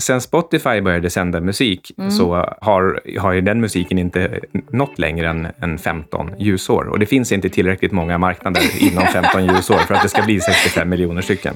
Sen 0.00 0.20
Spotify 0.20 0.80
började 0.80 1.10
sända 1.10 1.40
musik 1.40 1.92
så 2.10 2.34
har, 2.60 3.00
har 3.18 3.32
ju 3.32 3.40
den 3.40 3.60
musiken 3.60 3.98
inte 3.98 4.40
nått 4.70 4.98
längre 4.98 5.28
än, 5.28 5.48
än 5.60 5.78
15 5.78 6.30
ljusår. 6.38 6.84
Och 6.88 6.98
det 6.98 7.06
finns 7.06 7.32
inte 7.32 7.48
tillräckligt 7.48 7.92
många 7.92 8.18
marknader 8.18 8.62
inom 8.78 9.04
15 9.06 9.46
ljusår 9.46 9.78
för 9.78 9.94
att 9.94 10.02
det 10.02 10.08
ska 10.08 10.22
bli 10.22 10.40
65 10.40 10.88
miljoner 10.88 11.22
stycken. 11.22 11.54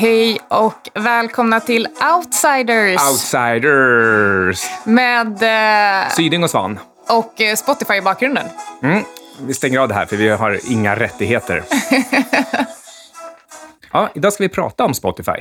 Hej 0.00 0.38
och 0.48 0.90
välkomna 0.94 1.60
till 1.60 1.88
Outsiders 2.16 3.00
Outsiders! 3.10 4.64
med 4.84 5.42
eh, 5.42 6.10
Syding 6.10 6.44
och 6.44 6.50
Svan. 6.50 6.78
och 7.08 7.40
eh, 7.40 7.56
Spotify 7.56 7.94
i 7.94 8.02
bakgrunden. 8.02 8.46
Mm. 8.82 9.04
Vi 9.40 9.54
stänger 9.54 9.78
av 9.78 9.88
det 9.88 9.94
här 9.94 10.06
för 10.06 10.16
vi 10.16 10.28
har 10.28 10.60
inga 10.70 10.96
rättigheter. 10.96 11.62
Ja, 13.92 14.10
idag 14.14 14.32
ska 14.32 14.44
vi 14.44 14.48
prata 14.48 14.84
om 14.84 14.94
Spotify. 14.94 15.32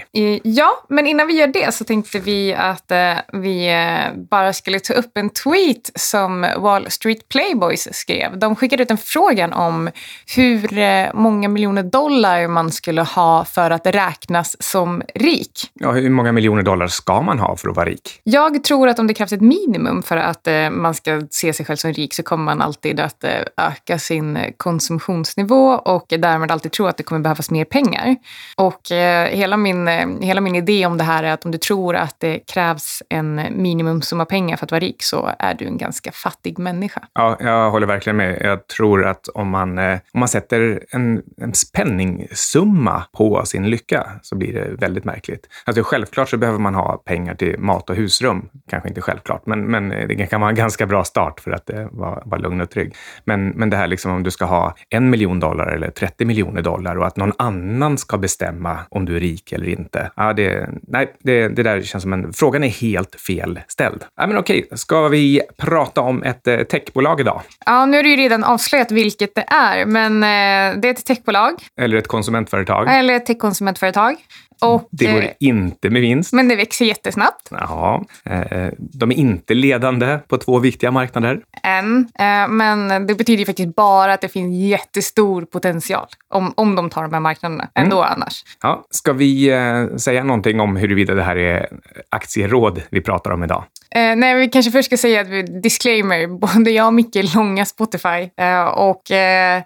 Ja, 0.44 0.70
men 0.90 1.08
innan 1.08 1.28
vi 1.28 1.34
gör 1.34 1.48
det 1.48 1.74
så 1.74 1.84
tänkte 1.84 2.20
vi 2.20 2.54
att 2.54 2.92
eh, 2.92 3.14
vi 3.34 3.68
eh, 3.68 4.22
bara 4.30 4.54
skulle 4.54 4.80
ta 4.80 4.94
upp 4.94 5.18
en 5.18 5.30
tweet 5.30 5.92
som 5.96 6.48
Wall 6.58 6.92
Street 6.92 7.30
Playboys 7.30 7.88
skrev. 7.92 8.40
De 8.40 8.56
skickade 8.56 8.84
ut 8.84 8.92
en 8.92 8.98
frågan 8.98 9.54
om 9.54 9.90
hur 10.36 10.78
eh, 10.78 11.08
många 11.14 11.50
miljoner 11.50 11.84
dollar 11.84 12.48
man 12.48 12.72
skulle 12.72 13.02
ha 13.02 13.46
för 13.46 13.72
att 13.72 13.88
räknas 13.88 14.64
som 14.64 15.04
rik. 15.16 15.72
Ja, 15.74 15.92
hur 15.92 16.10
många 16.10 16.32
miljoner 16.32 16.64
dollar 16.64 16.88
ska 16.88 17.22
man 17.22 17.40
ha 17.40 17.56
för 17.56 17.70
att 17.70 17.76
vara 17.76 17.90
rik? 17.90 18.22
Jag 18.24 18.64
tror 18.64 18.88
att 18.88 19.00
om 19.00 19.08
det 19.08 19.14
krävs 19.14 19.34
ett 19.34 19.42
minimum 19.42 20.04
för 20.04 20.18
att 20.18 20.48
man 20.72 20.94
ska 20.94 21.22
se 21.32 21.54
sig 21.54 21.66
själv 21.66 21.78
som 21.78 21.94
rik 21.94 22.14
så 22.14 22.24
kommer 22.24 22.44
man 22.44 22.62
alltid 22.62 23.00
att 23.00 23.24
öka 23.58 24.00
sin 24.00 24.40
konsumtionsnivå 24.58 25.70
och 25.70 26.06
därmed 26.08 26.52
alltid 26.52 26.72
tro 26.72 26.86
att 26.86 26.98
det 26.98 27.04
kommer 27.04 27.22
behövas 27.22 27.52
mer 27.52 27.66
pengar. 27.66 28.16
Och 28.56 28.92
eh, 28.92 29.28
hela, 29.28 29.58
min, 29.58 29.88
eh, 29.88 30.08
hela 30.22 30.42
min 30.42 30.56
idé 30.56 30.86
om 30.86 30.98
det 30.98 31.04
här 31.04 31.24
är 31.24 31.32
att 31.32 31.46
om 31.46 31.52
du 31.52 31.58
tror 31.58 31.96
att 31.96 32.16
det 32.20 32.40
krävs 32.40 33.04
en 33.10 33.42
minimumsumma 33.52 34.26
pengar 34.26 34.58
för 34.58 34.66
att 34.66 34.72
vara 34.72 34.80
rik 34.80 35.04
så 35.04 35.30
är 35.40 35.54
du 35.54 35.66
en 35.66 35.78
ganska 35.78 36.12
fattig 36.12 36.60
människa. 36.60 37.02
Ja, 37.14 37.38
jag 37.40 37.72
håller 37.72 37.88
verkligen 37.88 38.18
med. 38.18 38.38
Jag 38.42 38.68
tror 38.68 39.06
att 39.06 39.28
om 39.28 39.50
man, 39.50 39.78
eh, 39.78 40.00
om 40.14 40.20
man 40.20 40.30
sätter 40.30 40.84
en, 40.92 41.22
en 41.42 41.54
penningsumma 41.74 43.04
på 43.18 43.46
sin 43.46 43.70
lycka 43.70 44.08
så 44.22 44.36
blir 44.36 44.54
det 44.54 44.76
väldigt 44.80 45.06
märkligt. 45.06 45.48
Alltså, 45.66 45.84
självklart 45.84 46.30
så 46.30 46.38
behöver 46.38 46.60
man 46.60 46.76
ha 46.76 46.98
pengar 46.98 47.36
till 47.36 47.60
mat 47.60 47.90
och 47.90 47.96
husrum. 47.96 48.50
Kanske 48.70 48.90
inte 48.90 49.02
självklart, 49.02 49.46
men, 49.46 49.66
men 49.66 49.90
det 49.90 50.28
kan 50.30 50.42
vara 50.42 50.50
en 50.50 50.56
ganska 50.56 50.86
bra 50.86 51.04
start 51.04 51.40
för 51.40 51.52
att 51.52 51.70
eh, 51.70 51.88
vara, 51.92 52.22
vara 52.26 52.42
lugn 52.42 52.62
och 52.62 52.70
trygg. 52.70 52.96
Men, 53.26 53.50
men 53.50 53.70
det 53.70 53.78
här 53.78 53.88
liksom 53.88 54.12
om 54.12 54.24
du 54.24 54.32
ska 54.32 54.46
ha 54.46 54.76
en 54.90 55.10
miljon 55.10 55.40
dollar 55.40 55.68
eller 55.68 55.92
30 55.92 56.26
miljoner 56.26 56.62
dollar 56.62 56.96
och 56.96 57.08
att 57.08 57.18
någon 57.18 57.34
annan 57.38 57.98
ska 57.98 58.18
bestämma 58.30 58.80
om 58.90 59.06
du 59.06 59.16
är 59.16 59.20
rik 59.20 59.52
eller 59.52 59.68
inte. 59.68 60.12
Ja, 60.16 60.34
det, 60.34 60.70
nej, 60.88 61.14
det, 61.24 61.48
det 61.48 61.64
där 61.64 61.82
känns 61.82 62.02
som 62.02 62.14
en... 62.14 62.34
Frågan 62.34 62.64
är 62.64 62.68
helt 62.70 63.16
fel 63.22 63.60
ställd. 63.68 64.04
Ja, 64.18 64.28
men 64.28 64.38
okej, 64.38 64.68
ska 64.72 65.08
vi 65.08 65.42
prata 65.58 66.02
om 66.02 66.24
ett 66.24 66.48
eh, 66.48 66.58
techbolag 66.64 67.20
idag? 67.20 67.42
Ja, 67.66 67.86
nu 67.86 67.98
är 67.98 68.04
det 68.04 68.10
ju 68.10 68.16
redan 68.16 68.44
avslöjat 68.44 68.92
vilket 68.92 69.36
det 69.36 69.46
är, 69.48 69.86
men 69.86 70.24
eh, 70.24 70.80
det 70.82 70.88
är 70.88 70.92
ett 70.92 71.06
techbolag 71.06 71.54
Eller 71.78 71.98
ett 71.98 72.08
konsumentföretag? 72.08 72.88
eller 72.90 73.14
ett 73.14 73.26
techkonsumentföretag. 73.26 74.16
Och, 74.62 74.88
Det 74.92 75.12
går 75.14 75.22
eh, 75.22 75.30
inte 75.40 75.90
med 75.90 76.02
vinst. 76.02 76.34
men 76.34 76.48
det 76.48 76.56
växer 76.56 76.86
jättesnabbt. 76.86 77.48
Ja, 77.52 78.06
eh, 78.26 78.68
de 78.78 79.12
är 79.12 79.16
inte 79.16 79.54
ledande 79.54 80.20
på 80.28 80.38
två 80.38 80.60
viktiga 80.60 80.92
marknader. 80.92 81.42
än. 81.64 82.08
Eh, 82.20 82.48
Men 82.50 83.08
det 83.08 83.16
betyder 83.16 83.40
ju 83.40 83.46
faktiskt 83.46 83.76
bara 83.76 84.14
att 84.14 84.22
det 84.22 84.30
finns 84.30 84.70
jättestor 84.70 85.46
potential 85.46 86.08
om, 86.34 86.54
om 86.58 86.76
de 86.76 86.90
tar 86.90 87.02
de 87.02 87.14
här 87.14 87.20
marknaderna 87.20 87.70
ändå 87.76 88.04
annars. 88.04 88.44
Ja, 88.62 88.86
ska 88.90 89.14
vi 89.14 89.52
säga 89.98 90.24
någonting 90.24 90.60
om 90.60 90.76
huruvida 90.76 91.14
det 91.14 91.24
här 91.24 91.36
är 91.36 91.68
aktieråd 92.10 92.82
vi 92.90 93.02
pratar 93.02 93.32
om 93.32 93.44
idag? 93.44 93.64
Eh, 93.96 94.16
nej, 94.16 94.36
vi 94.36 94.50
kanske 94.50 94.72
först 94.72 94.86
ska 94.86 94.98
säga 94.98 95.22
att 95.22 95.28
vi, 95.28 95.42
disclaimer, 95.44 96.28
både 96.40 96.72
jag 96.72 96.88
och 96.88 96.94
Micke 96.94 97.16
är 97.16 97.36
långa 97.36 97.66
Spotify 97.66 98.30
eh, 98.38 98.64
och 98.64 99.12
eh, 99.12 99.62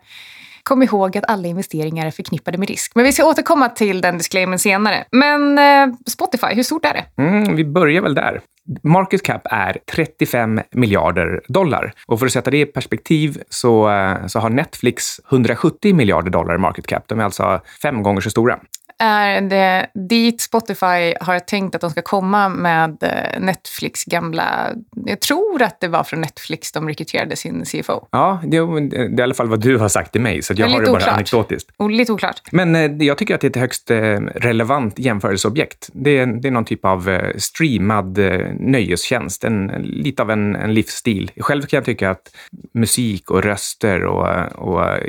kom 0.63 0.84
ihåg 0.84 1.18
att 1.18 1.24
alla 1.28 1.47
investeringar 1.47 2.06
är 2.07 2.12
förknippade 2.12 2.57
med 2.57 2.69
risk. 2.69 2.91
Men 2.96 3.06
vi 3.06 3.12
ska 3.12 3.25
återkomma 3.25 3.69
till 3.69 4.01
den 4.01 4.18
disclaimern 4.18 4.59
senare. 4.59 5.06
Men 5.12 5.57
eh, 5.57 5.96
Spotify, 6.07 6.47
hur 6.47 6.63
stort 6.63 6.85
är 6.85 6.94
det? 6.94 7.24
Mm, 7.24 7.56
vi 7.56 7.66
börjar 7.66 8.01
väl 8.01 8.16
där. 8.16 8.41
Market 8.84 9.23
cap 9.23 9.41
är 9.46 9.78
35 9.96 10.62
miljarder 10.72 11.41
dollar. 11.47 11.94
Och 12.07 12.19
för 12.19 12.25
att 12.25 12.31
sätta 12.31 12.52
det 12.52 12.59
i 12.59 12.66
perspektiv 12.66 13.41
så, 13.50 13.90
eh, 13.90 14.25
så 14.28 14.40
har 14.40 14.50
Netflix 14.50 15.19
170 15.31 15.96
miljarder 15.96 16.31
dollar 16.31 16.56
i 16.56 16.57
market 16.57 16.88
cap. 16.88 17.03
De 17.07 17.19
är 17.19 17.23
alltså 17.23 17.62
fem 17.81 18.03
gånger 18.03 18.22
så 18.22 18.29
stora. 18.29 18.59
Är 19.06 19.41
det 19.41 19.88
dit 19.94 20.41
Spotify 20.41 21.14
har 21.22 21.40
tänkt 21.40 21.75
att 21.75 21.81
de 21.81 21.90
ska 21.90 22.02
komma 22.02 22.50
med 22.50 23.03
eh, 23.03 23.41
Netflix 23.41 24.03
gamla... 24.03 24.69
Jag 25.06 25.19
tror 25.19 25.62
att 25.62 25.80
det 25.80 25.88
var 25.88 26.03
från 26.03 26.22
Netflix 26.22 26.72
de 26.72 26.88
rekryterade 26.88 27.36
sin 27.36 27.66
CFO. 27.66 28.08
Ja, 28.12 28.41
det, 28.44 28.58
det 28.90 28.97
är 28.97 29.19
i 29.19 29.22
alla 29.22 29.34
fall 29.34 29.47
vad 29.47 29.62
du 29.62 29.78
har 29.78 29.90
sagt 29.90 30.12
till 30.12 30.22
mig, 30.22 30.41
så 30.41 30.53
jag 30.58 30.68
har 30.68 30.80
det 30.80 30.86
bara 30.86 30.96
oklart. 30.96 31.14
anekdotiskt. 31.14 31.69
Och 31.78 31.91
lite 31.91 32.12
oklart. 32.12 32.41
Men 32.52 32.75
eh, 32.75 33.08
jag 33.08 33.18
tycker 33.18 33.36
att 33.36 33.41
det 33.41 33.47
är 33.47 33.50
ett 33.50 33.56
högst 33.56 33.91
eh, 33.91 33.97
relevant 34.36 35.00
jämförelseobjekt. 35.00 35.90
Det 35.94 36.18
är, 36.18 36.25
det 36.25 36.47
är 36.47 36.52
någon 36.52 36.66
typ 36.66 36.85
av 36.85 37.09
eh, 37.09 37.38
streamad 37.38 38.18
eh, 38.18 38.47
nöjestjänst, 38.59 39.44
en, 39.44 39.68
lite 39.84 40.22
av 40.22 40.31
en, 40.31 40.56
en 40.56 40.74
livsstil. 40.74 41.31
Själv 41.38 41.62
kan 41.62 41.78
jag 41.78 41.85
tycka 41.85 42.09
att 42.09 42.35
musik 42.74 43.31
och 43.31 43.44
röster 43.44 44.03
och, 44.06 44.28
och 44.56 44.85
eh, 44.85 45.03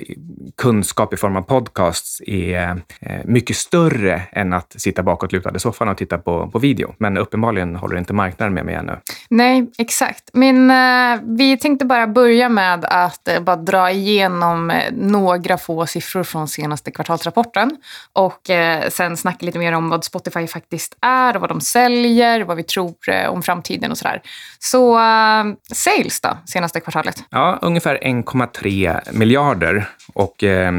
kunskap 0.57 1.15
i 1.15 1.17
form 1.17 1.37
av 1.37 1.43
podcasts 1.43 2.23
är 2.27 2.83
mycket 3.25 3.57
större 3.57 3.84
än 4.33 4.53
att 4.53 4.75
sitta 4.81 5.03
bakåtlutad 5.03 5.57
i 5.57 5.59
soffan 5.59 5.89
och 5.89 5.97
titta 5.97 6.19
på, 6.19 6.51
på 6.51 6.59
video. 6.59 6.95
Men 6.99 7.17
uppenbarligen 7.17 7.77
håller 7.77 7.97
inte 7.97 8.13
marknaden 8.13 8.55
med 8.55 8.65
mig 8.65 8.75
ännu. 8.75 8.97
Nej, 9.29 9.71
exakt. 9.79 10.31
Men 10.33 10.71
eh, 10.71 11.21
vi 11.23 11.57
tänkte 11.57 11.85
bara 11.85 12.07
börja 12.07 12.49
med 12.49 12.85
att 12.85 13.29
eh, 13.29 13.41
bara 13.41 13.57
dra 13.57 13.91
igenom 13.91 14.71
eh, 14.71 14.93
några 14.93 15.59
få 15.59 15.87
siffror 15.87 16.23
från 16.23 16.49
senaste 16.49 16.91
kvartalsrapporten 16.91 17.71
och 18.13 18.51
eh, 18.51 18.89
sen 18.89 19.17
snacka 19.17 19.47
lite 19.47 19.59
mer 19.59 19.73
om 19.73 19.89
vad 19.89 20.05
Spotify 20.05 20.47
faktiskt 20.47 20.97
är 21.01 21.35
och 21.35 21.41
vad 21.41 21.51
de 21.51 21.61
säljer, 21.61 22.41
vad 22.41 22.57
vi 22.57 22.63
tror 22.63 22.95
eh, 23.09 23.29
om 23.29 23.43
framtiden 23.43 23.91
och 23.91 23.99
sådär. 23.99 24.23
Så 24.59 24.95
eh, 24.95 25.45
sales 25.73 26.21
då, 26.21 26.39
senaste 26.47 26.81
kvartalet? 26.81 27.17
Ja, 27.31 27.59
ungefär 27.63 27.99
1,3 28.03 29.13
miljarder 29.13 29.89
och 30.15 30.35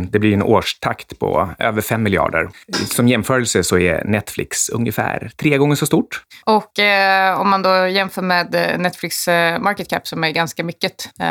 det 0.10 0.20
blir 0.20 0.34
en 0.34 0.44
årstakt 0.44 1.20
på 1.20 1.50
över 1.60 1.82
5 1.82 2.04
miljarder. 2.04 2.50
Som 2.96 3.08
jämförelse 3.08 3.64
så 3.64 3.78
är 3.78 4.04
Netflix 4.06 4.70
ungefär 4.70 5.32
tre 5.38 5.58
gånger 5.58 5.76
så 5.76 5.86
stort. 5.86 6.22
Och 6.46 6.80
eh, 6.80 7.42
om 7.42 7.50
man 7.50 7.62
då 7.62 7.88
jämför 7.88 8.22
med 8.22 8.56
eh, 8.56 8.78
Netflix 8.78 9.28
eh, 9.28 9.60
market 9.60 9.90
cap 9.90 10.08
som 10.08 10.24
är 10.24 10.32
ganska 10.32 10.64
mycket 10.64 11.10
eh, 11.20 11.28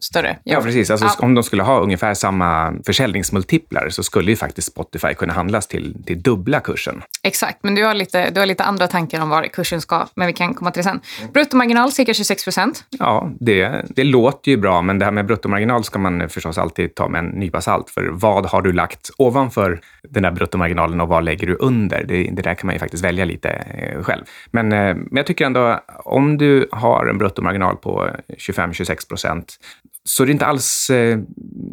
större. 0.00 0.38
Ja, 0.44 0.60
precis. 0.60 0.90
Alltså, 0.90 1.06
Ja. 1.06 1.12
Om 1.18 1.34
de 1.34 1.44
skulle 1.44 1.62
ha 1.62 1.80
ungefär 1.80 2.14
samma 2.14 2.74
försäljningsmultiplar 2.86 3.88
så 3.88 4.02
skulle 4.02 4.30
ju 4.30 4.36
faktiskt 4.36 4.68
Spotify 4.68 5.14
kunna 5.14 5.32
handlas 5.32 5.66
till, 5.66 6.04
till 6.06 6.22
dubbla 6.22 6.60
kursen. 6.60 7.02
Exakt, 7.22 7.58
men 7.62 7.74
du 7.74 7.84
har, 7.84 7.94
lite, 7.94 8.30
du 8.30 8.40
har 8.40 8.46
lite 8.46 8.64
andra 8.64 8.86
tankar 8.86 9.20
om 9.20 9.28
var 9.28 9.42
kursen 9.42 9.80
ska, 9.80 10.06
men 10.14 10.26
vi 10.26 10.32
kan 10.32 10.54
komma 10.54 10.70
till 10.70 10.82
det 10.82 10.88
sen. 10.88 11.00
Bruttomarginal 11.34 11.92
cirka 11.92 12.14
26 12.14 12.44
procent. 12.44 12.84
Ja, 12.98 13.30
det, 13.40 13.84
det 13.88 14.04
låter 14.04 14.50
ju 14.50 14.56
bra, 14.56 14.82
men 14.82 14.98
det 14.98 15.04
här 15.04 15.12
med 15.12 15.26
bruttomarginal 15.26 15.84
ska 15.84 15.98
man 15.98 16.28
förstås 16.28 16.58
alltid 16.58 16.94
ta 16.94 17.08
med 17.08 17.18
en 17.18 17.26
nypa 17.26 17.60
salt. 17.60 17.90
För 17.90 18.08
vad 18.12 18.46
har 18.46 18.62
du 18.62 18.72
lagt 18.72 19.10
ovanför 19.18 19.80
den 20.08 20.22
där 20.22 20.30
bruttomarginalen 20.30 20.91
och 21.00 21.08
vad 21.08 21.24
lägger 21.24 21.46
du 21.46 21.56
under? 21.60 22.04
Det, 22.04 22.22
det 22.22 22.42
där 22.42 22.54
kan 22.54 22.66
man 22.66 22.74
ju 22.74 22.78
faktiskt 22.78 23.04
välja 23.04 23.24
lite 23.24 23.48
eh, 23.48 24.02
själv. 24.02 24.24
Men, 24.50 24.72
eh, 24.72 24.94
men 24.94 25.16
jag 25.16 25.26
tycker 25.26 25.46
ändå, 25.46 25.80
om 26.04 26.38
du 26.38 26.68
har 26.72 27.06
en 27.06 27.18
bruttomarginal 27.18 27.76
på 27.76 28.10
25-26 28.28 29.08
procent, 29.08 29.56
så 30.04 30.24
det 30.24 30.30
är 30.30 30.32
inte 30.32 30.46
alls 30.46 30.90
eh, 30.90 31.18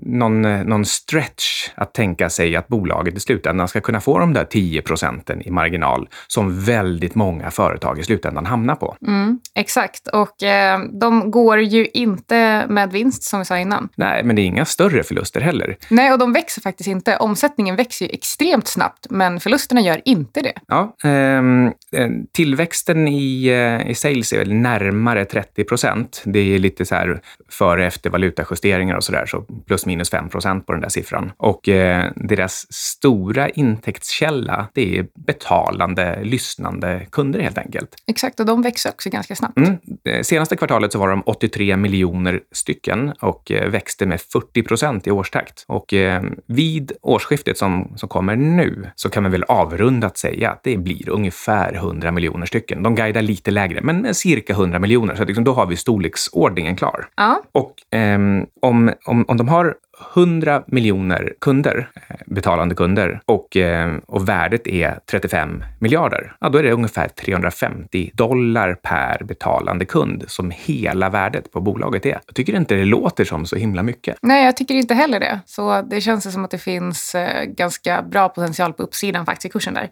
någon, 0.06 0.46
eh, 0.46 0.64
någon 0.64 0.86
stretch 0.86 1.70
att 1.76 1.94
tänka 1.94 2.30
sig 2.30 2.56
att 2.56 2.68
bolaget 2.68 3.18
i 3.18 3.20
slutändan 3.20 3.68
ska 3.68 3.82
kunna 3.82 4.02
få 4.02 4.20
de 4.20 4.34
där 4.34 4.44
10 4.44 4.82
procenten 4.82 5.42
i 5.42 5.52
marginal 5.52 6.10
som 6.28 6.64
väldigt 6.64 7.16
många 7.16 7.52
företag 7.52 8.00
i 8.00 8.04
slutändan 8.04 8.46
hamnar 8.46 8.76
på. 8.76 8.96
Mm, 9.08 9.40
exakt, 9.56 10.08
och 10.08 10.44
eh, 10.44 10.80
de 11.02 11.32
går 11.32 11.60
ju 11.60 11.88
inte 11.94 12.66
med 12.70 12.92
vinst 12.92 13.24
som 13.24 13.40
vi 13.40 13.46
sa 13.46 13.58
innan. 13.58 13.90
Nej, 13.96 14.24
men 14.24 14.36
det 14.36 14.42
är 14.42 14.44
inga 14.44 14.66
större 14.66 15.04
förluster 15.04 15.42
heller. 15.42 15.78
Nej, 15.90 16.12
och 16.12 16.20
de 16.20 16.34
växer 16.34 16.62
faktiskt 16.62 16.88
inte. 16.88 17.18
Omsättningen 17.18 17.76
växer 17.76 18.06
ju 18.06 18.12
extremt 18.12 18.68
snabbt, 18.68 19.08
men 19.10 19.40
förlusterna 19.40 19.82
gör 19.82 20.02
inte 20.06 20.42
det. 20.42 20.54
Ja, 20.68 20.96
eh, 21.04 22.10
tillväxten 22.32 23.08
i, 23.08 23.48
eh, 23.48 23.90
i 23.90 23.96
sales 23.96 24.34
är 24.34 24.38
väl 24.38 24.54
närmare 24.54 25.26
30 25.26 25.64
procent. 25.64 26.22
Det 26.26 26.56
är 26.56 26.60
lite 26.60 26.86
så 26.86 26.96
här 26.96 27.22
före 27.50 27.88
efter 27.88 28.10
valutajusteringar 28.20 28.96
och 28.96 29.04
sådär, 29.04 29.26
så 29.26 29.42
plus 29.68 29.86
minus 29.86 30.10
5 30.10 30.30
procent 30.30 30.66
på 30.66 30.72
den 30.72 30.82
där 30.82 30.90
siffran. 30.90 31.32
Och 31.38 31.70
eh, 31.70 32.12
deras 32.16 32.74
stora 32.74 33.50
intäktskälla, 33.50 34.68
det 34.74 34.98
är 34.98 35.08
betalande, 35.26 36.20
lyssnande 36.24 37.08
kunder 37.12 37.40
helt 37.40 37.58
enkelt. 37.58 37.96
Exakt, 38.08 38.40
och 38.40 38.46
de 38.46 38.62
växer 38.62 38.90
också 38.90 39.10
ganska 39.10 39.36
snabbt. 39.36 39.58
Mm. 39.58 40.24
Senaste 40.24 40.56
kvartalet 40.56 40.92
så 40.92 41.00
var 41.00 41.10
de 41.10 41.24
83 41.26 41.78
miljoner 41.78 42.40
stycken 42.52 43.14
och 43.20 43.52
eh, 43.52 43.70
växte 43.70 44.06
med 44.06 44.22
40 44.22 44.64
procent 44.64 45.08
i 45.08 45.12
årstakt. 45.12 45.66
Och 45.68 45.94
eh, 45.94 46.24
vid 46.48 46.92
årsskiftet 47.02 47.58
som, 47.58 47.94
som 47.96 48.10
kommer 48.10 48.36
nu 48.36 48.92
så 48.96 49.10
kan 49.10 49.24
man 49.24 49.32
väl 49.32 49.44
avrundat 49.44 50.18
säga 50.18 50.52
att 50.52 50.64
det 50.64 50.78
blir 50.78 51.10
ungefär 51.10 51.74
100 51.74 52.12
miljoner 52.12 52.46
stycken. 52.46 52.84
De 52.84 52.96
guidar 52.96 53.22
lite 53.22 53.52
lägre, 53.52 53.82
men 53.82 54.16
cirka 54.16 54.54
100 54.54 54.80
miljoner. 54.80 55.16
Så 55.16 55.26
liksom, 55.26 55.44
då 55.44 55.54
har 55.54 55.66
vi 55.66 55.76
storleksordningen 55.76 56.76
klar. 56.76 57.08
Ja. 57.16 57.44
Och 57.52 57.98
eh, 57.98 58.09
Ehm, 58.10 58.46
om, 58.60 58.90
om, 59.06 59.24
om 59.28 59.38
de 59.38 59.48
har 59.48 59.76
100 60.14 60.64
miljoner 60.68 61.34
kunder, 61.42 61.90
eh, 61.96 62.16
betalande 62.26 62.76
kunder, 62.76 63.22
och, 63.26 63.58
eh, 63.58 63.98
och 64.06 64.30
värdet 64.30 64.68
är 64.68 65.00
35 65.12 65.64
miljarder, 65.80 66.36
ja, 66.40 66.50
då 66.50 66.58
är 66.58 66.64
det 66.64 66.72
ungefär 66.72 67.08
350 67.08 68.12
dollar 68.14 68.74
per 68.74 69.24
betalande 69.24 69.86
kund 69.86 70.24
som 70.28 70.52
hela 70.56 71.10
värdet 71.10 71.52
på 71.52 71.62
bolaget 71.62 72.06
är. 72.06 72.20
Jag 72.26 72.36
tycker 72.36 72.56
inte 72.56 72.76
det 72.76 72.86
låter 72.86 73.26
som 73.26 73.46
så 73.46 73.56
himla 73.56 73.84
mycket. 73.84 74.18
Nej, 74.22 74.46
jag 74.46 74.58
tycker 74.58 74.76
inte 74.76 74.94
heller 74.94 75.20
det. 75.20 75.40
Så 75.46 75.82
det 75.82 76.02
känns 76.02 76.34
som 76.34 76.46
att 76.46 76.52
det 76.52 76.58
finns 76.58 77.16
eh, 77.16 77.44
ganska 77.44 78.02
bra 78.02 78.30
potential 78.30 78.74
på 78.74 78.84
uppsidan 78.84 79.26
för 79.26 79.32
aktiekursen 79.32 79.74
där. 79.74 79.90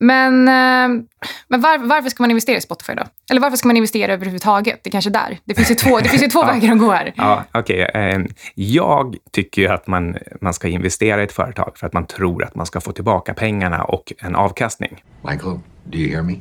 Men, 0.00 0.44
men 1.48 1.60
var, 1.60 1.78
varför 1.78 2.10
ska 2.10 2.22
man 2.22 2.30
investera 2.30 2.56
i 2.56 2.60
Spotify 2.60 2.94
då? 2.94 3.02
Eller 3.30 3.40
varför 3.40 3.56
ska 3.56 3.68
man 3.68 3.76
investera 3.76 4.12
överhuvudtaget? 4.12 4.80
Det 4.82 4.88
är 4.88 4.92
kanske 4.92 5.10
där. 5.10 5.38
Det 5.44 5.54
finns 5.54 5.70
ju 5.70 5.74
två, 5.74 5.98
det 5.98 6.08
finns 6.08 6.22
ju 6.22 6.26
två 6.26 6.38
ja. 6.42 6.52
vägar 6.52 6.72
att 6.72 6.78
gå 6.78 6.90
här. 6.90 7.12
Ja. 7.16 7.44
Okay. 7.54 7.86
Jag 8.54 9.16
tycker 9.32 9.47
ju 9.56 9.66
att 9.66 9.86
man, 9.86 10.16
man 10.40 10.54
ska 10.54 10.68
investera 10.68 11.20
i 11.20 11.24
ett 11.24 11.32
företag 11.32 11.72
för 11.76 11.86
att 11.86 11.92
man 11.92 12.06
tror 12.06 12.44
att 12.44 12.54
man 12.54 12.66
ska 12.66 12.80
få 12.80 12.92
tillbaka 12.92 13.34
pengarna 13.34 13.84
och 13.84 14.12
en 14.18 14.36
avkastning. 14.36 15.04
Michael, 15.22 15.58
do 15.84 15.98
you 15.98 16.10
hear 16.10 16.22
me? 16.22 16.34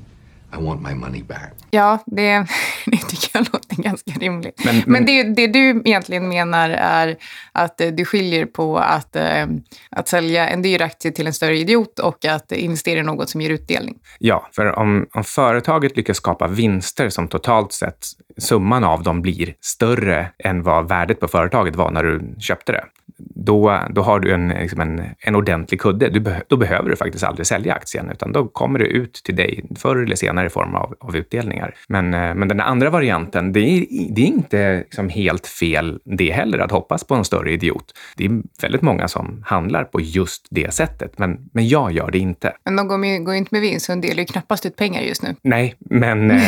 I 0.54 0.64
want 0.64 0.82
my 0.82 0.96
money 0.96 1.24
back. 1.24 1.54
Ja, 1.72 2.04
det, 2.06 2.46
det 2.86 2.98
tycker 2.98 3.30
jag 3.34 3.48
låter 3.54 3.76
ganska 3.84 4.12
rimligt. 4.12 4.66
Men, 4.66 4.76
men, 4.76 4.84
men 4.88 5.06
det, 5.06 5.24
det, 5.24 5.48
du 5.48 5.82
egentligen 5.86 6.30
menar 6.30 6.70
är 6.70 7.18
att 7.52 7.82
du 7.94 8.06
skiljer 8.06 8.46
på 8.46 8.78
att, 8.78 9.16
äh, 9.16 9.46
att 9.92 10.08
sälja 10.08 10.50
en 10.50 10.62
dyr 10.62 10.82
aktie 10.82 11.12
till 11.12 11.28
en 11.28 11.34
större 11.34 11.58
idiot 11.58 12.00
och 12.00 12.26
att 12.26 12.52
investera 12.52 13.00
i 13.00 13.04
något 13.04 13.30
som 13.30 13.42
ger 13.42 13.50
utdelning. 13.50 13.96
Ja, 14.20 14.48
för 14.52 14.80
om, 14.80 15.08
om 15.14 15.24
företaget 15.24 15.98
lyckas 15.98 16.18
skapa 16.18 16.48
vinster 16.48 17.10
som 17.10 17.28
totalt 17.28 17.74
sett, 17.74 18.08
summan 18.38 18.84
av 18.84 19.04
dem 19.04 19.22
blir 19.22 19.54
större 19.62 20.28
än 20.44 20.64
vad 20.64 20.88
värdet 20.88 21.20
på 21.20 21.28
företaget 21.28 21.76
var 21.76 21.92
när 21.92 22.04
du 22.04 22.36
köpte 22.40 22.72
det, 22.72 22.84
då, 23.20 23.80
då 23.90 24.02
har 24.02 24.20
du 24.20 24.34
en, 24.34 24.48
liksom 24.48 24.82
en, 24.82 25.02
en 25.20 25.36
ordentlig 25.36 25.82
kudde. 25.82 26.10
Du 26.10 26.20
be, 26.20 26.44
då 26.48 26.58
behöver 26.58 26.90
du 26.90 26.96
faktiskt 26.96 27.24
aldrig 27.24 27.48
sälja 27.48 27.74
aktien, 27.74 28.10
utan 28.12 28.32
då 28.32 28.48
kommer 28.48 28.80
det 28.80 28.86
ut 28.86 29.14
till 29.14 29.36
dig 29.36 29.66
förr 29.76 30.04
eller 30.04 30.16
senare 30.16 30.48
i 30.48 30.50
form 30.50 30.76
av, 30.76 30.96
av 31.00 31.16
utdelningar. 31.16 31.76
Men, 31.88 32.14
eh, 32.14 32.36
men 32.36 32.48
den 32.48 32.60
andra 32.60 32.90
varianten, 32.90 33.54
det 33.54 33.60
är, 33.60 33.86
det 34.10 34.22
är 34.22 34.26
inte 34.26 34.78
liksom 34.78 35.10
helt 35.10 35.48
fel 35.48 36.00
det 36.06 36.32
heller, 36.32 36.60
att 36.60 36.72
hoppas 36.72 37.04
på 37.04 37.16
en 37.16 37.26
större 37.26 37.52
idiot. 37.52 37.94
Det 38.16 38.26
är 38.26 38.42
väldigt 38.62 38.82
många 38.82 39.08
som 39.08 39.44
handlar 39.46 39.84
på 39.84 40.02
just 40.02 40.48
det 40.50 40.74
sättet, 40.74 41.20
men, 41.20 41.50
men 41.54 41.68
jag 41.68 41.92
gör 41.92 42.12
det 42.12 42.20
inte. 42.20 42.54
Men 42.66 42.76
de 42.76 42.88
går 42.88 43.06
ju, 43.06 43.20
går 43.20 43.36
inte 43.36 43.56
med 43.56 43.62
vinst, 43.62 43.86
så 43.86 43.92
en 43.92 44.02
delar 44.02 44.20
ju 44.20 44.26
knappast 44.26 44.66
ut 44.66 44.76
pengar 44.76 45.02
just 45.02 45.24
nu. 45.24 45.36
Nej, 45.42 45.76
men, 45.80 46.32
eh, 46.32 46.40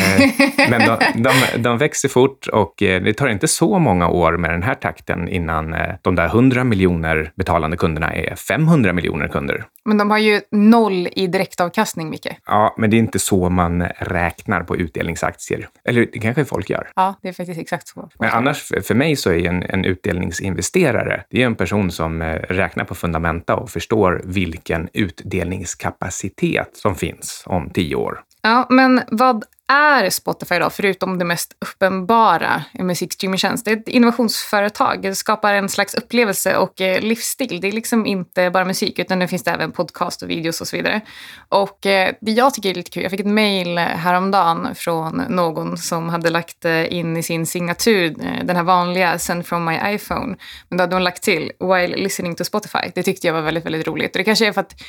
men 0.70 0.80
de, 0.80 0.98
de, 1.14 1.62
de 1.62 1.78
växer 1.80 2.08
fort 2.08 2.46
och 2.46 2.82
eh, 2.82 3.02
det 3.02 3.14
tar 3.14 3.28
inte 3.28 3.48
så 3.48 3.78
många 3.78 4.08
år 4.08 4.36
med 4.36 4.50
den 4.50 4.62
här 4.62 4.74
takten 4.74 5.28
innan 5.28 5.76
de 6.02 6.14
där 6.14 6.26
100 6.26 6.64
miljoner 6.64 7.32
betalande 7.36 7.76
kunderna 7.76 8.14
är 8.14 8.36
500 8.36 8.92
miljoner 8.92 9.28
kunder. 9.28 9.64
Men 9.84 9.98
de 9.98 10.10
har 10.10 10.18
ju 10.18 10.40
noll 10.50 11.08
i 11.12 11.26
direktavkastning, 11.26 12.10
Micke. 12.10 12.26
Ja, 12.46 12.74
men 12.78 12.90
det 12.90 12.96
är 12.96 12.98
inte 12.98 13.18
så 13.18 13.50
man 13.50 13.82
räknar 13.98 14.62
på 14.62 14.76
utdelningsaktier. 14.76 15.68
Eller 15.84 16.06
det 16.12 16.18
kanske 16.18 16.44
folk 16.44 16.70
gör. 16.70 16.90
Ja, 16.96 17.14
det 17.22 17.28
är 17.28 17.32
faktiskt 17.32 17.60
exakt 17.60 17.88
så. 17.88 18.08
Men 18.18 18.30
annars, 18.30 18.72
för 18.82 18.94
mig 18.94 19.16
så 19.16 19.30
är 19.30 19.46
en, 19.46 19.62
en 19.62 19.84
utdelningsinvesterare, 19.84 21.24
det 21.30 21.42
är 21.42 21.46
en 21.46 21.54
person 21.54 21.90
som 21.90 22.22
eh, 22.22 22.34
räknar 22.34 22.84
på 22.84 22.94
fundamenta 22.94 23.56
och 23.56 23.70
förstår 23.70 24.22
vilken 24.24 24.88
utdelningskapacitet 24.92 26.70
som 26.72 26.94
finns 26.94 27.42
om 27.46 27.70
tio 27.70 27.96
år. 27.96 28.20
Ja, 28.42 28.66
men 28.70 29.00
vad 29.10 29.44
är 29.70 30.10
Spotify 30.10 30.58
då, 30.58 30.70
förutom 30.70 31.18
det 31.18 31.24
mest 31.24 31.56
uppenbara, 31.60 32.64
en 32.72 32.86
musikstreamingtjänst? 32.86 33.64
Det 33.64 33.70
är 33.70 33.76
ett 33.76 33.88
innovationsföretag. 33.88 35.02
Det 35.02 35.14
skapar 35.14 35.54
en 35.54 35.68
slags 35.68 35.94
upplevelse 35.94 36.56
och 36.56 36.80
eh, 36.80 37.00
livsstil. 37.00 37.60
Det 37.60 37.68
är 37.68 37.72
liksom 37.72 38.06
inte 38.06 38.50
bara 38.50 38.64
musik, 38.64 38.98
utan 38.98 39.18
nu 39.18 39.28
finns 39.28 39.44
det 39.44 39.50
även 39.50 39.72
podcast 39.72 40.22
och 40.22 40.30
videos 40.30 40.60
och 40.60 40.68
så 40.68 40.76
vidare. 40.76 41.00
Och 41.48 41.86
eh, 41.86 42.14
det 42.20 42.32
jag 42.32 42.54
tycker 42.54 42.70
är 42.70 42.74
lite 42.74 42.90
kul, 42.90 43.02
jag 43.02 43.10
fick 43.10 43.20
ett 43.20 43.26
mejl 43.26 43.78
häromdagen 43.78 44.74
från 44.74 45.16
någon 45.28 45.78
som 45.78 46.08
hade 46.08 46.30
lagt 46.30 46.64
eh, 46.64 46.92
in 46.92 47.16
i 47.16 47.22
sin 47.22 47.46
signatur 47.46 48.14
den 48.44 48.56
här 48.56 48.62
vanliga 48.62 49.18
“Send 49.18 49.46
from 49.46 49.64
my 49.64 49.78
iPhone”. 49.84 50.36
Men 50.68 50.78
då 50.78 50.82
hade 50.82 50.96
hon 50.96 51.04
lagt 51.04 51.22
till 51.22 51.52
“While 51.60 51.96
listening 51.96 52.34
to 52.34 52.44
Spotify”. 52.44 52.90
Det 52.94 53.02
tyckte 53.02 53.26
jag 53.26 53.34
var 53.34 53.40
väldigt, 53.40 53.66
väldigt 53.66 53.86
roligt. 53.86 54.14
Och 54.14 54.18
det 54.18 54.24
kanske 54.24 54.46
är 54.46 54.52
för 54.52 54.60
att, 54.60 54.82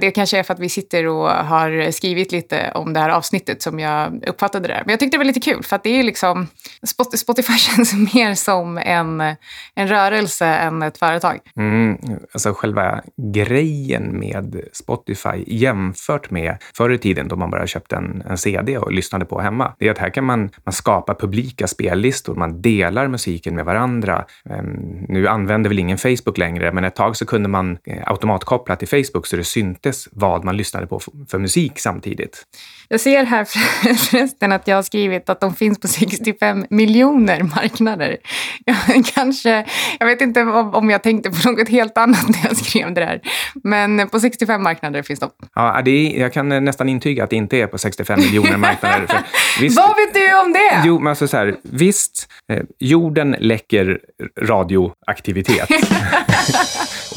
det 0.00 0.10
kanske 0.10 0.38
är 0.38 0.42
för 0.42 0.54
att 0.54 0.60
vi 0.60 0.68
sitter 0.68 1.06
och 1.06 1.30
har 1.30 1.90
skrivit 1.90 2.32
lite 2.32 2.70
om 2.74 2.92
det 2.92 3.00
här 3.00 3.10
avsnittet 3.10 3.62
som 3.62 3.78
jag 3.78 4.09
uppfattade 4.26 4.68
det. 4.68 4.82
Men 4.86 4.90
jag 4.90 5.00
tyckte 5.00 5.16
det 5.16 5.18
var 5.18 5.24
lite 5.24 5.40
kul 5.40 5.62
för 5.62 5.76
att 5.76 5.84
det 5.84 6.00
är 6.00 6.02
liksom 6.02 6.46
Spotify 7.16 7.52
känns 7.58 7.94
mer 8.14 8.34
som 8.34 8.78
en, 8.78 9.20
en 9.74 9.88
rörelse 9.88 10.46
än 10.46 10.82
ett 10.82 10.98
företag. 10.98 11.38
Mm, 11.56 11.98
alltså 12.32 12.52
själva 12.52 13.00
grejen 13.32 14.18
med 14.18 14.60
Spotify 14.72 15.44
jämfört 15.46 16.30
med 16.30 16.56
förr 16.74 16.90
i 16.90 16.98
tiden 16.98 17.28
då 17.28 17.36
man 17.36 17.50
bara 17.50 17.66
köpte 17.66 17.96
en, 17.96 18.22
en 18.28 18.38
CD 18.38 18.78
och 18.78 18.92
lyssnade 18.92 19.24
på 19.24 19.40
hemma. 19.40 19.74
Det 19.78 19.86
är 19.86 19.90
att 19.90 19.98
här 19.98 20.10
kan 20.10 20.24
man, 20.24 20.50
man 20.64 20.72
skapa 20.72 21.14
publika 21.14 21.66
spellistor, 21.66 22.34
man 22.34 22.62
delar 22.62 23.08
musiken 23.08 23.54
med 23.54 23.64
varandra. 23.64 24.24
Um, 24.44 25.06
nu 25.08 25.28
använder 25.28 25.70
väl 25.70 25.78
ingen 25.78 25.98
Facebook 25.98 26.38
längre, 26.38 26.72
men 26.72 26.84
ett 26.84 26.94
tag 26.94 27.16
så 27.16 27.26
kunde 27.26 27.48
man 27.48 27.78
eh, 27.84 28.02
automatkoppla 28.06 28.76
till 28.76 28.88
Facebook 28.88 29.26
så 29.26 29.36
det 29.36 29.44
syntes 29.44 30.08
vad 30.12 30.44
man 30.44 30.56
lyssnade 30.56 30.86
på 30.86 31.00
för 31.28 31.38
musik 31.38 31.78
samtidigt. 31.78 32.46
Jag 32.88 33.00
ser 33.00 33.24
här 33.24 33.44
förresten 34.00 34.52
att 34.52 34.68
jag 34.68 34.76
har 34.76 34.82
skrivit 34.82 35.28
att 35.30 35.40
de 35.40 35.54
finns 35.54 35.80
på 35.80 35.88
65 36.00 36.66
miljoner 36.70 37.42
marknader. 37.42 38.16
Jag, 38.64 38.76
kanske, 39.14 39.66
jag 39.98 40.06
vet 40.06 40.20
inte 40.20 40.42
om 40.42 40.90
jag 40.90 41.02
tänkte 41.02 41.30
på 41.30 41.50
något 41.50 41.68
helt 41.68 41.98
annat 41.98 42.28
när 42.28 42.48
jag 42.48 42.56
skrev 42.56 42.94
det 42.94 43.00
där. 43.00 43.20
Men 43.64 44.08
på 44.08 44.20
65 44.20 44.62
marknader 44.62 45.02
finns 45.02 45.20
de. 45.20 45.30
Ja, 45.54 45.82
det 45.84 45.90
är, 45.90 46.20
jag 46.20 46.32
kan 46.32 46.64
nästan 46.64 46.88
intyga 46.88 47.24
att 47.24 47.30
det 47.30 47.36
inte 47.36 47.56
är 47.56 47.66
på 47.66 47.78
65 47.78 48.20
miljoner 48.20 48.56
marknader. 48.56 49.06
Visst, 49.60 49.76
Vad 49.76 49.88
vet 49.96 50.14
du 50.14 50.40
om 50.40 50.52
det? 50.52 50.82
Jo, 50.84 50.98
men 50.98 51.06
alltså 51.10 51.28
så 51.28 51.36
här, 51.36 51.56
visst, 51.62 52.28
eh, 52.52 52.62
jorden 52.78 53.36
läcker 53.38 53.98
radioaktivitet. 54.42 55.68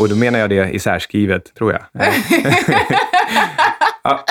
Och 0.03 0.09
då 0.09 0.15
menar 0.15 0.39
jag 0.39 0.49
det 0.49 0.69
i 0.69 0.79
särskrivet, 0.79 1.53
tror 1.55 1.71
jag. 1.71 1.81
Ja, 4.05 4.25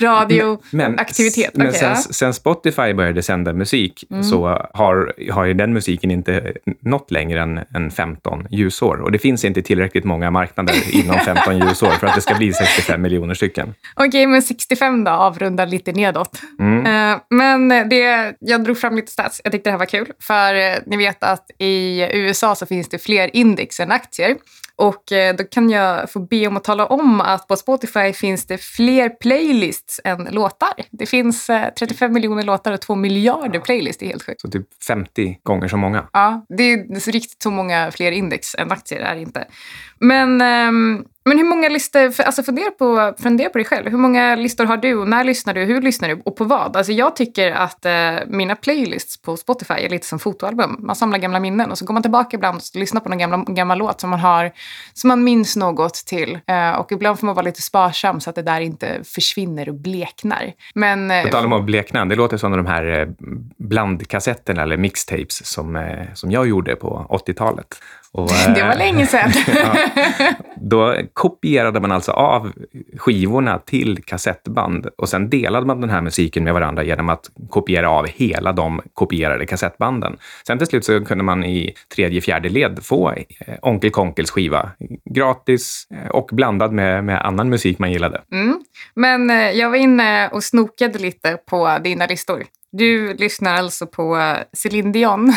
Radioaktivitet. 0.00 1.50
Men, 1.54 1.66
men 1.66 1.74
sen, 1.74 1.96
sen, 1.96 2.34
Spotify 2.34 2.94
började 2.94 3.22
sända 3.22 3.52
musik 3.52 4.04
mm. 4.10 4.22
så 4.22 4.68
har, 4.74 5.12
har 5.32 5.44
ju 5.44 5.54
den 5.54 5.72
musiken 5.72 6.10
inte 6.10 6.52
nått 6.80 7.10
längre 7.10 7.42
än, 7.42 7.60
än 7.74 7.90
15 7.90 8.46
ljusår. 8.50 9.00
Och 9.00 9.12
det 9.12 9.18
finns 9.18 9.44
inte 9.44 9.62
tillräckligt 9.62 10.04
många 10.04 10.30
marknader 10.30 10.74
inom 10.92 11.18
15 11.18 11.58
ljusår 11.58 11.90
för 11.90 12.06
att 12.06 12.14
det 12.14 12.20
ska 12.20 12.34
bli 12.34 12.52
65 12.52 13.02
miljoner 13.02 13.34
stycken. 13.34 13.74
Okej, 13.94 14.08
okay, 14.08 14.26
men 14.26 14.42
65 14.42 15.04
då, 15.04 15.10
avrundar 15.10 15.66
lite 15.66 15.92
nedåt. 15.92 16.40
Mm. 16.60 17.12
Uh, 17.12 17.20
men 17.30 17.88
det, 17.88 18.34
jag 18.40 18.64
drog 18.64 18.78
fram 18.78 18.96
lite 18.96 19.12
stats. 19.12 19.40
Jag 19.44 19.52
tyckte 19.52 19.70
det 19.70 19.72
här 19.72 19.78
var 19.78 19.86
kul. 19.86 20.12
För 20.20 20.54
uh, 20.54 20.76
ni 20.86 20.96
vet 20.96 21.22
att 21.24 21.50
i 21.58 22.08
USA 22.12 22.54
så 22.54 22.66
finns 22.66 22.88
det 22.88 22.98
fler 22.98 23.36
index 23.36 23.80
än 23.80 23.92
aktier. 23.92 24.36
Och 24.76 25.12
uh, 25.12 25.36
då 25.38 25.44
kan 25.44 25.70
jag 25.70 26.10
få 26.10 26.20
be 26.20 26.46
om 26.46 26.56
att 26.56 26.64
tala 26.64 26.86
om 26.86 27.20
att 27.20 27.48
på 27.48 27.56
Spotify 27.56 28.12
finns 28.12 28.46
det 28.46 28.58
fler 28.58 29.08
playlists 29.08 30.00
än 30.04 30.28
låtar. 30.30 30.72
Det 30.90 31.06
finns 31.06 31.46
35 31.78 32.10
eh, 32.10 32.14
miljoner 32.14 32.42
låtar 32.42 32.72
och 32.72 32.80
2 32.80 32.94
miljarder 32.94 33.60
playlists. 33.60 34.00
Det 34.00 34.06
är 34.06 34.08
helt 34.08 34.22
sjukt. 34.22 34.40
Så 34.40 34.48
typ 34.48 34.84
50 34.86 35.38
gånger 35.42 35.68
så 35.68 35.76
många? 35.76 36.08
Ja, 36.12 36.46
det 36.48 36.72
är 36.72 37.00
så 37.00 37.10
riktigt 37.10 37.42
så 37.42 37.50
många 37.50 37.90
fler 37.90 38.12
index 38.12 38.54
än 38.54 38.72
aktier 38.72 39.00
är 39.00 39.14
det 39.14 39.20
inte. 39.20 39.46
Men 39.98 40.40
um, 40.68 41.06
men 41.24 41.38
hur 41.38 41.44
många 41.44 41.68
listor, 41.68 42.20
alltså 42.20 42.42
fundera 42.42 42.70
på, 42.70 43.14
fundera 43.22 43.48
på 43.48 43.58
dig 43.58 43.64
själv. 43.64 43.90
Hur 43.90 43.98
många 43.98 44.36
listor 44.36 44.64
har 44.64 44.76
du 44.76 44.94
och 44.94 45.08
när 45.08 45.24
lyssnar 45.24 45.54
du? 45.54 45.64
Hur 45.64 45.82
lyssnar 45.82 46.08
du 46.08 46.22
och 46.24 46.36
på 46.36 46.44
vad? 46.44 46.76
Alltså 46.76 46.92
jag 46.92 47.16
tycker 47.16 47.52
att 47.52 47.84
eh, 47.84 47.92
mina 48.26 48.56
playlists 48.56 49.22
på 49.22 49.36
Spotify 49.36 49.74
är 49.74 49.88
lite 49.88 50.06
som 50.06 50.18
fotoalbum. 50.18 50.76
Man 50.78 50.96
samlar 50.96 51.18
gamla 51.18 51.40
minnen 51.40 51.70
och 51.70 51.78
så 51.78 51.84
går 51.84 51.94
man 51.94 52.02
tillbaka 52.02 52.36
ibland 52.36 52.56
och 52.56 52.80
lyssnar 52.80 53.00
på 53.00 53.08
någon 53.08 53.18
gamla, 53.18 53.36
gammal 53.36 53.78
låt 53.78 54.00
som 54.00 54.10
man 54.10 54.20
har 54.20 54.52
som 54.94 55.08
man 55.08 55.24
minns 55.24 55.56
något 55.56 55.94
till. 55.94 56.38
Eh, 56.46 56.70
och 56.70 56.92
ibland 56.92 57.18
får 57.18 57.26
man 57.26 57.34
vara 57.34 57.44
lite 57.44 57.62
sparsam 57.62 58.20
så 58.20 58.30
att 58.30 58.36
det 58.36 58.42
där 58.42 58.60
inte 58.60 59.00
försvinner 59.04 59.68
och 59.68 59.74
bleknar. 59.74 60.52
Men, 60.74 61.10
eh, 61.10 61.22
På 61.22 61.28
tal 61.28 61.44
om 61.44 61.52
att 61.52 61.64
blekna, 61.64 62.04
det 62.04 62.14
låter 62.14 62.36
som 62.36 62.52
de 62.52 62.66
här 62.66 63.00
eh, 63.00 63.08
blandkassetterna 63.58 64.62
eller 64.62 64.76
mixtapes 64.76 65.46
som, 65.46 65.76
eh, 65.76 66.06
som 66.14 66.30
jag 66.30 66.48
gjorde 66.48 66.76
på 66.76 67.06
80-talet. 67.08 67.66
Och, 68.14 68.28
det 68.54 68.62
var 68.62 68.72
eh, 68.72 68.78
länge 68.78 69.06
sedan. 69.06 69.30
ja, 69.46 69.76
då 70.56 70.96
kopierade 71.12 71.80
man 71.80 71.92
alltså 71.92 72.12
av 72.12 72.52
skivorna 72.96 73.58
till 73.58 74.04
kassettband 74.04 74.86
och 74.98 75.08
sen 75.08 75.30
delade 75.30 75.66
man 75.66 75.80
den 75.80 75.90
här 75.90 76.00
musiken 76.00 76.44
med 76.44 76.54
varandra 76.54 76.84
genom 76.84 77.08
att 77.08 77.30
kopiera 77.48 77.90
av 77.90 78.06
hela 78.06 78.52
de 78.52 78.80
kopierade 78.94 79.46
kassettbanden. 79.46 80.16
Sen 80.46 80.58
till 80.58 80.66
slut 80.66 80.84
så 80.84 81.04
kunde 81.04 81.24
man 81.24 81.44
i 81.44 81.74
tredje, 81.94 82.20
fjärde 82.20 82.48
led 82.48 82.78
få 82.82 83.10
eh, 83.10 83.54
Onkel 83.62 83.90
Konkels 83.90 84.30
skiva 84.30 84.70
gratis 85.14 85.86
eh, 85.90 86.10
och 86.10 86.28
blandad 86.32 86.72
med, 86.72 87.04
med 87.04 87.26
annan 87.26 87.48
musik 87.48 87.78
man 87.78 87.92
gillade. 87.92 88.22
Mm. 88.32 88.60
Men 88.94 89.28
jag 89.58 89.70
var 89.70 89.76
inne 89.76 90.28
och 90.28 90.44
snokade 90.44 90.98
lite 90.98 91.38
på 91.50 91.78
dina 91.84 92.06
listor. 92.06 92.44
Du 92.72 93.14
lyssnar 93.14 93.54
alltså 93.54 93.86
på 93.86 94.36
Céline 94.52 94.92
Dion. 94.92 95.32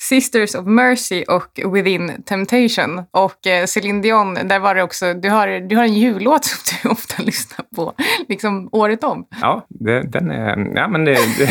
Sisters 0.00 0.54
of 0.54 0.66
Mercy 0.66 1.24
och 1.28 1.76
Within 1.76 2.22
Temptation. 2.22 3.02
Och 3.10 3.46
eh, 3.46 3.64
Céline 3.66 4.00
Dion, 4.02 4.34
där 4.34 4.58
var 4.58 4.74
det 4.74 4.82
också, 4.82 5.14
du 5.14 5.30
har, 5.30 5.68
du 5.68 5.76
har 5.76 5.84
en 5.84 5.94
jullåt 5.94 6.44
som 6.44 6.58
du 6.82 6.88
ofta 6.92 7.22
lyssnar 7.22 7.66
på, 7.76 7.92
liksom 8.28 8.68
året 8.72 9.04
om. 9.04 9.26
Ja, 9.40 9.66
det, 9.68 10.02
den 10.02 10.30
är... 10.30 10.72
Ja, 10.74 10.88
men 10.88 11.04
det, 11.04 11.12
det 11.38 11.48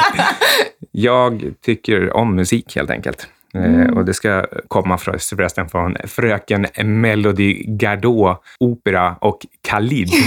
jag 0.92 1.42
tycker 1.64 2.16
om 2.16 2.34
musik 2.36 2.76
helt 2.76 2.90
enkelt. 2.90 3.26
Eh, 3.54 3.96
och 3.96 4.04
det 4.04 4.14
ska 4.14 4.46
komma 4.68 4.98
för- 4.98 5.36
förresten 5.36 5.68
från 5.68 5.96
Fröken 6.04 6.66
Melody 6.84 7.62
Gardot, 7.66 8.42
opera 8.60 9.16
och 9.20 9.46
Khalid. 9.68 10.08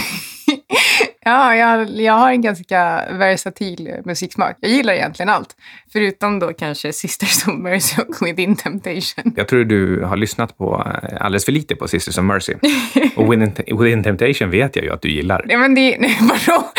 Ja, 1.26 1.56
jag, 1.56 1.90
jag 1.90 2.14
har 2.14 2.32
en 2.32 2.42
ganska 2.42 3.06
versatil 3.12 3.96
musiksmak. 4.06 4.58
Jag 4.60 4.72
gillar 4.72 4.94
egentligen 4.94 5.30
allt. 5.30 5.56
Förutom 5.94 6.40
då 6.40 6.54
kanske 6.54 6.94
Sisters 6.94 7.48
of 7.48 7.54
Mercy 7.54 8.02
och 8.02 8.28
Within 8.28 8.56
Temptation. 8.56 9.34
Jag 9.36 9.48
tror 9.48 9.64
du 9.64 10.04
har 10.04 10.18
lyssnat 10.18 10.58
på 10.58 10.84
eh, 11.04 11.26
alldeles 11.26 11.46
för 11.46 11.52
lite 11.52 11.76
på 11.76 11.88
Sisters 11.88 12.18
of 12.18 12.24
Mercy. 12.24 12.54
Och 13.16 13.34
Within, 13.34 13.80
Within 13.80 14.04
Temptation 14.04 14.52
vet 14.52 14.76
jag 14.76 14.86
ju 14.86 14.92
att 14.92 15.02
du 15.02 15.12
gillar. 15.12 15.44
Nej, 15.46 15.58
men 15.58 15.76
det, 15.76 15.98
nej, 16.00 16.18
vadå? 16.22 16.72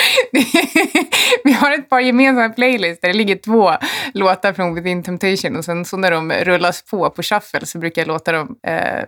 Vi 1.45 1.53
har 1.53 1.73
ett 1.73 1.89
par 1.89 2.01
gemensamma 2.01 2.49
playlists 2.49 3.01
där 3.01 3.09
det 3.09 3.15
ligger 3.15 3.37
två 3.37 3.71
låtar 4.15 4.53
från 4.53 4.75
Within 4.75 5.03
Temptation 5.03 5.57
och 5.57 5.65
sen 5.65 5.85
så 5.85 5.97
när 5.97 6.11
de 6.11 6.33
rullas 6.33 6.83
på 6.83 7.11
på 7.11 7.23
shuffle 7.23 7.67
så 7.67 7.79
brukar 7.79 8.03
jag 8.03 8.09
låta 8.09 8.33
dem, 8.33 8.57
eh, 8.67 9.05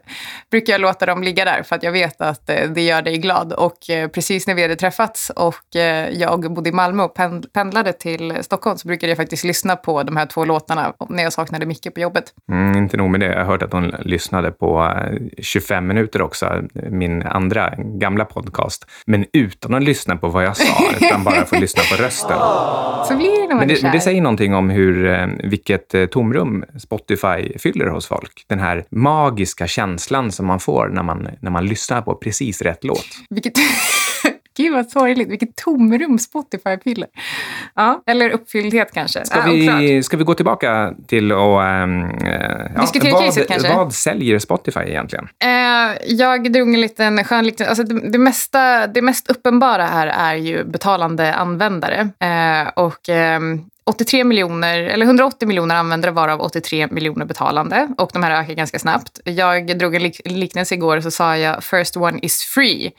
brukar 0.50 0.72
jag 0.72 0.80
låta 0.80 1.06
dem 1.06 1.22
ligga 1.22 1.44
där 1.44 1.62
för 1.62 1.76
att 1.76 1.82
jag 1.82 1.92
vet 1.92 2.20
att 2.20 2.50
eh, 2.50 2.70
det 2.70 2.82
gör 2.82 3.02
dig 3.02 3.18
glad. 3.18 3.52
Och 3.52 3.90
eh, 3.90 4.08
precis 4.08 4.46
när 4.46 4.54
vi 4.54 4.62
hade 4.62 4.76
träffats 4.76 5.25
och 5.30 5.76
eh, 5.76 6.10
jag 6.10 6.52
bodde 6.54 6.68
i 6.68 6.72
Malmö 6.72 7.02
och 7.02 7.16
pend- 7.16 7.52
pendlade 7.52 7.92
till 7.92 8.34
Stockholm 8.40 8.78
så 8.78 8.88
brukade 8.88 9.10
jag 9.10 9.16
faktiskt 9.16 9.44
lyssna 9.44 9.76
på 9.76 10.02
de 10.02 10.16
här 10.16 10.26
två 10.26 10.44
låtarna 10.44 10.94
när 11.08 11.22
jag 11.22 11.32
saknade 11.32 11.66
Micke 11.66 11.94
på 11.94 12.00
jobbet. 12.00 12.24
Mm, 12.52 12.76
inte 12.78 12.96
nog 12.96 13.10
med 13.10 13.20
det, 13.20 13.26
jag 13.26 13.38
har 13.38 13.44
hört 13.44 13.62
att 13.62 13.72
hon 13.72 13.88
lyssnade 13.88 14.50
på 14.50 14.84
eh, 14.84 15.42
25 15.42 15.86
minuter 15.86 16.22
också, 16.22 16.62
min 16.90 17.22
andra 17.22 17.74
gamla 17.76 18.24
podcast. 18.24 18.86
Men 19.06 19.24
utan 19.32 19.74
att 19.74 19.82
lyssna 19.82 20.16
på 20.16 20.28
vad 20.28 20.44
jag 20.44 20.56
sa, 20.56 20.84
utan 21.00 21.24
bara 21.24 21.44
få 21.46 21.56
lyssna 21.56 21.82
på 21.90 22.02
rösten. 22.02 22.38
Så 23.08 23.16
blir 23.16 23.42
det 23.42 23.48
när 23.48 23.48
man 23.48 23.58
Men 23.58 23.68
det, 23.68 23.82
men 23.82 23.92
det 23.92 24.00
säger 24.00 24.22
någonting 24.22 24.54
om 24.54 24.70
hur, 24.70 25.06
eh, 25.06 25.26
vilket 25.44 25.94
eh, 25.94 26.06
tomrum 26.06 26.64
Spotify 26.78 27.58
fyller 27.58 27.86
hos 27.86 28.06
folk. 28.06 28.44
Den 28.48 28.60
här 28.60 28.84
magiska 28.90 29.66
känslan 29.66 30.32
som 30.32 30.46
man 30.46 30.60
får 30.60 30.88
när 30.88 31.02
man, 31.02 31.28
när 31.40 31.50
man 31.50 31.66
lyssnar 31.66 32.02
på 32.02 32.14
precis 32.14 32.62
rätt 32.62 32.84
låt. 32.84 33.06
Vilket... 33.30 33.52
Gud 34.56 34.72
vad 34.72 34.88
sorgligt, 34.88 35.28
vilket 35.28 35.56
tomrum 35.56 36.18
Spotify 36.18 36.78
fyller. 36.84 37.08
Ja, 37.74 38.02
eller 38.06 38.30
uppfylldhet 38.30 38.90
kanske. 38.92 39.24
Ska, 39.24 39.38
oklart. 39.38 39.80
vi, 39.80 40.02
ska 40.02 40.16
vi 40.16 40.24
gå 40.24 40.34
tillbaka 40.34 40.94
till 41.06 41.32
och... 41.32 41.64
ehm, 41.64 42.04
eh, 42.04 42.40
ja, 42.74 42.80
Diskutera 42.80 43.12
vad, 43.12 43.24
caset 43.24 43.48
kanske? 43.48 43.74
Vad 43.74 43.94
säljer 43.94 44.38
Spotify 44.38 44.80
egentligen? 44.80 45.28
Eh, 45.44 45.96
jag 46.06 46.52
drog 46.52 46.74
en 46.74 46.80
liten 46.80 47.24
skön 47.24 47.46
liten... 47.46 47.68
Alltså 47.68 47.82
det, 47.82 48.10
det, 48.10 48.18
mesta, 48.18 48.86
det 48.86 49.02
mest 49.02 49.30
uppenbara 49.30 49.86
här 49.86 50.06
är 50.06 50.34
ju 50.34 50.64
betalande 50.64 51.34
användare. 51.34 52.08
Eh, 52.20 52.68
och 52.84 53.08
ehm, 53.08 53.64
83 53.90 54.24
miljoner, 54.24 54.78
eller 54.78 55.06
180 55.06 55.48
miljoner 55.48 55.74
användare 55.74 56.12
varav 56.12 56.40
83 56.40 56.86
miljoner 56.90 57.24
betalande. 57.26 57.88
Och 57.98 58.10
de 58.12 58.22
här 58.22 58.30
ökar 58.42 58.54
ganska 58.54 58.78
snabbt. 58.78 59.20
Jag 59.24 59.78
drog 59.78 59.94
en 59.94 60.02
lik- 60.02 60.20
liknelse 60.24 60.74
igår 60.74 61.00
så 61.00 61.10
sa 61.10 61.36
jag 61.36 61.64
first 61.64 61.96
one 61.96 62.18
is 62.22 62.42
free. 62.42 62.90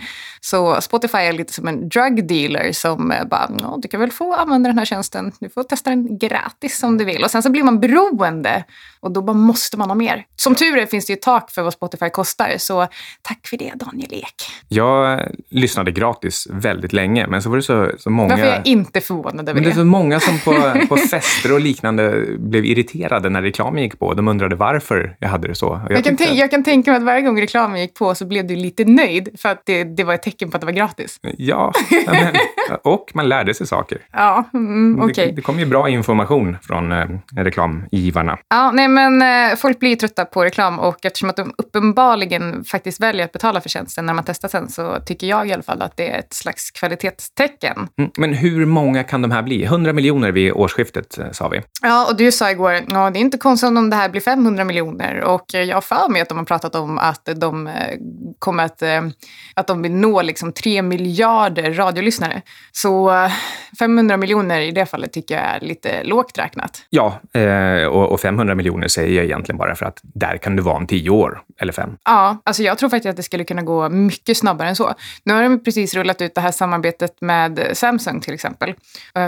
Så 0.42 0.82
Spotify 0.82 1.18
är 1.18 1.34
lite 1.34 1.54
som 1.54 1.68
en 1.68 1.90
drug 1.90 2.28
dealer 2.28 2.72
som 2.72 3.12
eh, 3.12 3.26
bara, 3.26 3.50
"Ja, 3.60 3.78
du 3.82 3.88
kan 3.88 4.00
väl 4.00 4.12
få 4.12 4.34
använda 4.36 4.70
den 4.70 4.78
här 4.78 4.86
tjänsten. 4.86 5.32
Du 5.40 5.50
får 5.50 5.64
testa 5.64 5.90
den 5.90 6.18
gratis 6.18 6.84
om 6.84 6.98
du 6.98 7.06
vill. 7.06 7.24
Och 7.24 7.32
sen 7.32 7.44
så 7.44 7.50
blir 7.52 7.64
man 7.64 7.80
beroende 7.80 8.64
och 9.00 9.12
då 9.12 9.22
bara 9.22 9.34
måste 9.38 9.78
man 9.78 9.90
ha 9.90 9.96
mer. 9.96 10.26
Som 10.36 10.56
tur 10.56 10.78
är 10.78 10.86
finns 10.86 11.06
det 11.06 11.14
ju 11.14 11.20
tak 11.20 11.52
för 11.52 11.62
vad 11.62 11.74
Spotify 11.74 12.10
kostar. 12.10 12.54
Så 12.58 12.88
tack 13.22 13.48
för 13.48 13.58
det 13.58 13.72
Daniel 13.76 14.14
Ek. 14.14 14.36
Jag 14.68 15.22
lyssnade 15.50 15.92
gratis 15.92 16.48
väldigt 16.52 16.94
länge, 16.94 17.28
men 17.28 17.42
så 17.42 17.50
var 17.50 17.58
det 17.58 17.64
så, 17.64 17.92
så 18.00 18.10
många... 18.10 18.30
Varför 18.30 18.46
är 18.46 18.56
jag 18.56 18.68
inte 18.68 19.02
förvånad 19.02 19.50
över 19.50 19.54
Men 19.54 19.64
det 19.64 19.70
är 19.70 19.72
det? 19.72 19.76
så 19.80 19.86
många 19.86 20.20
som 20.20 20.40
på, 20.40 20.52
på 20.86 20.98
fester 20.98 21.54
och 21.54 21.60
liknande 21.60 22.26
blev 22.40 22.66
irriterade 22.66 23.30
när 23.30 23.42
reklamen 23.42 23.84
gick 23.84 24.00
på. 24.00 24.14
De 24.14 24.28
undrade 24.28 24.56
varför 24.56 25.16
jag 25.20 25.30
hade 25.30 25.48
det 25.48 25.56
så. 25.56 25.68
Och 25.70 25.92
Jag 25.92 26.04
kan, 26.04 26.18
tänka, 26.18 26.34
jag 26.34 26.52
kan 26.52 26.64
tänka 26.64 26.92
mig 26.92 26.98
att 26.98 27.04
varje 27.04 27.22
gång 27.22 27.42
reklamen 27.42 27.82
gick 27.82 27.94
på 27.94 28.16
så 28.16 28.26
blev 28.26 28.48
du 28.48 28.56
lite 28.56 28.86
nöjd 28.86 29.30
för 29.40 29.50
att 29.50 29.62
det, 29.66 29.84
det 29.84 30.04
var 30.04 30.14
ett 30.14 30.24
tecken 30.24 30.52
på 30.52 30.58
att 30.58 30.62
det 30.62 30.66
var 30.66 30.74
gratis. 30.74 31.20
Ja, 31.38 31.74
men, 32.08 32.36
och 32.84 33.12
man 33.14 33.30
lärde 33.30 33.54
sig 33.54 33.68
saker. 33.68 33.98
Ja, 34.12 34.44
mm, 34.54 35.02
okej. 35.02 35.26
Det, 35.28 35.32
det 35.32 35.42
kom 35.42 35.60
ju 35.60 35.66
bra 35.66 35.90
information 35.90 36.58
från 36.62 36.92
eh, 36.92 37.06
reklamgivarna. 37.36 38.38
Ja, 38.50 38.72
nej 38.72 38.88
men 38.88 39.22
eh, 39.22 39.56
folk 39.56 39.80
blir 39.80 39.90
ju 39.90 39.96
trötta 39.96 40.26
på 40.26 40.44
reklam 40.46 40.80
och 40.80 41.06
eftersom 41.06 41.30
att 41.30 41.36
de 41.36 41.54
uppenbarligen 41.58 42.64
faktiskt 42.64 43.00
väljer 43.02 43.26
att 43.26 43.32
betala 43.32 43.62
för 43.62 43.70
tjänsten 43.70 44.06
när 44.06 44.14
man 44.14 44.24
testar 44.28 44.48
sen 44.50 44.70
så 44.70 44.98
tycker 45.06 45.28
jag 45.28 45.48
i 45.48 45.54
alla 45.54 45.64
fall 45.64 45.82
att 45.82 45.98
det 45.98 46.10
är 46.10 46.20
ett 46.20 46.34
slags 46.34 46.72
kvalitetstecken. 46.72 47.88
Mm, 47.98 48.12
Men 48.18 48.34
hur 48.34 48.66
många 48.66 49.04
kan 49.04 49.22
de 49.22 49.32
här 49.32 49.42
bli? 49.42 49.64
100 49.64 49.94
miljoner 49.94 50.32
vid 50.32 50.52
årsskiftet, 50.68 51.18
eh, 51.18 51.32
sa 51.32 51.48
vi. 51.48 51.62
Ja, 51.82 52.08
och 52.10 52.18
du 52.18 52.32
sa 52.32 52.52
igår, 52.52 52.74
ja 52.90 53.10
det 53.10 53.20
är 53.20 53.22
inte 53.22 53.38
konstigt 53.38 53.68
om 53.68 53.90
det 53.90 53.96
här 53.96 54.10
blir 54.10 54.22
500 54.22 54.64
miljoner 54.64 55.22
och 55.22 55.56
eh, 55.56 55.64
jag 55.64 55.76
har 55.76 55.82
för 55.82 56.10
mig 56.10 56.22
att 56.22 56.30
de 56.30 56.38
har 56.38 56.46
pratat 56.46 56.76
om 56.76 56.98
att 56.98 57.30
de 57.36 57.68
eh, 57.68 57.74
kommer 58.40 58.64
att, 58.64 58.84
att 59.54 59.68
de 59.68 59.82
vill 59.82 59.92
nå 59.92 60.22
liksom 60.22 60.52
3 60.52 60.82
miljarder 60.82 61.74
radiolyssnare. 61.74 62.42
Så 62.72 63.12
eh, 63.12 63.32
500 63.80 64.18
miljoner 64.18 64.62
i 64.62 64.72
det 64.72 64.86
fallet 64.86 65.14
tycker 65.14 65.36
jag 65.36 65.44
är 65.44 65.60
lite 65.60 66.04
lågt 66.04 66.38
räknat. 66.38 66.82
Ja, 66.90 67.20
och, 67.90 68.12
och 68.12 68.20
500 68.20 68.56
miljoner 68.56 68.88
säger 68.88 69.16
jag 69.16 69.26
egentligen 69.26 69.58
bara 69.58 69.76
för 69.76 69.86
att 69.86 70.00
där 70.02 70.38
kan 70.38 70.56
du 70.56 70.64
vara 70.64 70.76
om 70.76 70.88
10 70.88 71.10
år, 71.10 71.42
eller 71.60 71.74
fem. 71.74 71.98
Ja, 72.06 72.42
alltså 72.44 72.64
jag 72.64 72.78
tror 72.78 72.90
faktiskt 72.90 73.10
att 73.10 73.18
det 73.18 73.24
skulle 73.24 73.44
kunna 73.44 73.62
gå 73.62 73.90
mycket 73.90 74.38
snabbare 74.38 74.70
än 74.70 74.76
så. 74.76 74.94
Nu 75.24 75.34
har 75.34 75.44
de 75.44 75.64
precis 75.64 75.94
rullat 75.94 76.22
ut 76.22 76.36
det 76.36 76.42
här 76.42 76.52
samarbetet 76.52 77.22
med 77.22 77.70
Samsung 77.74 78.22
till 78.22 78.34
exempel. 78.34 78.74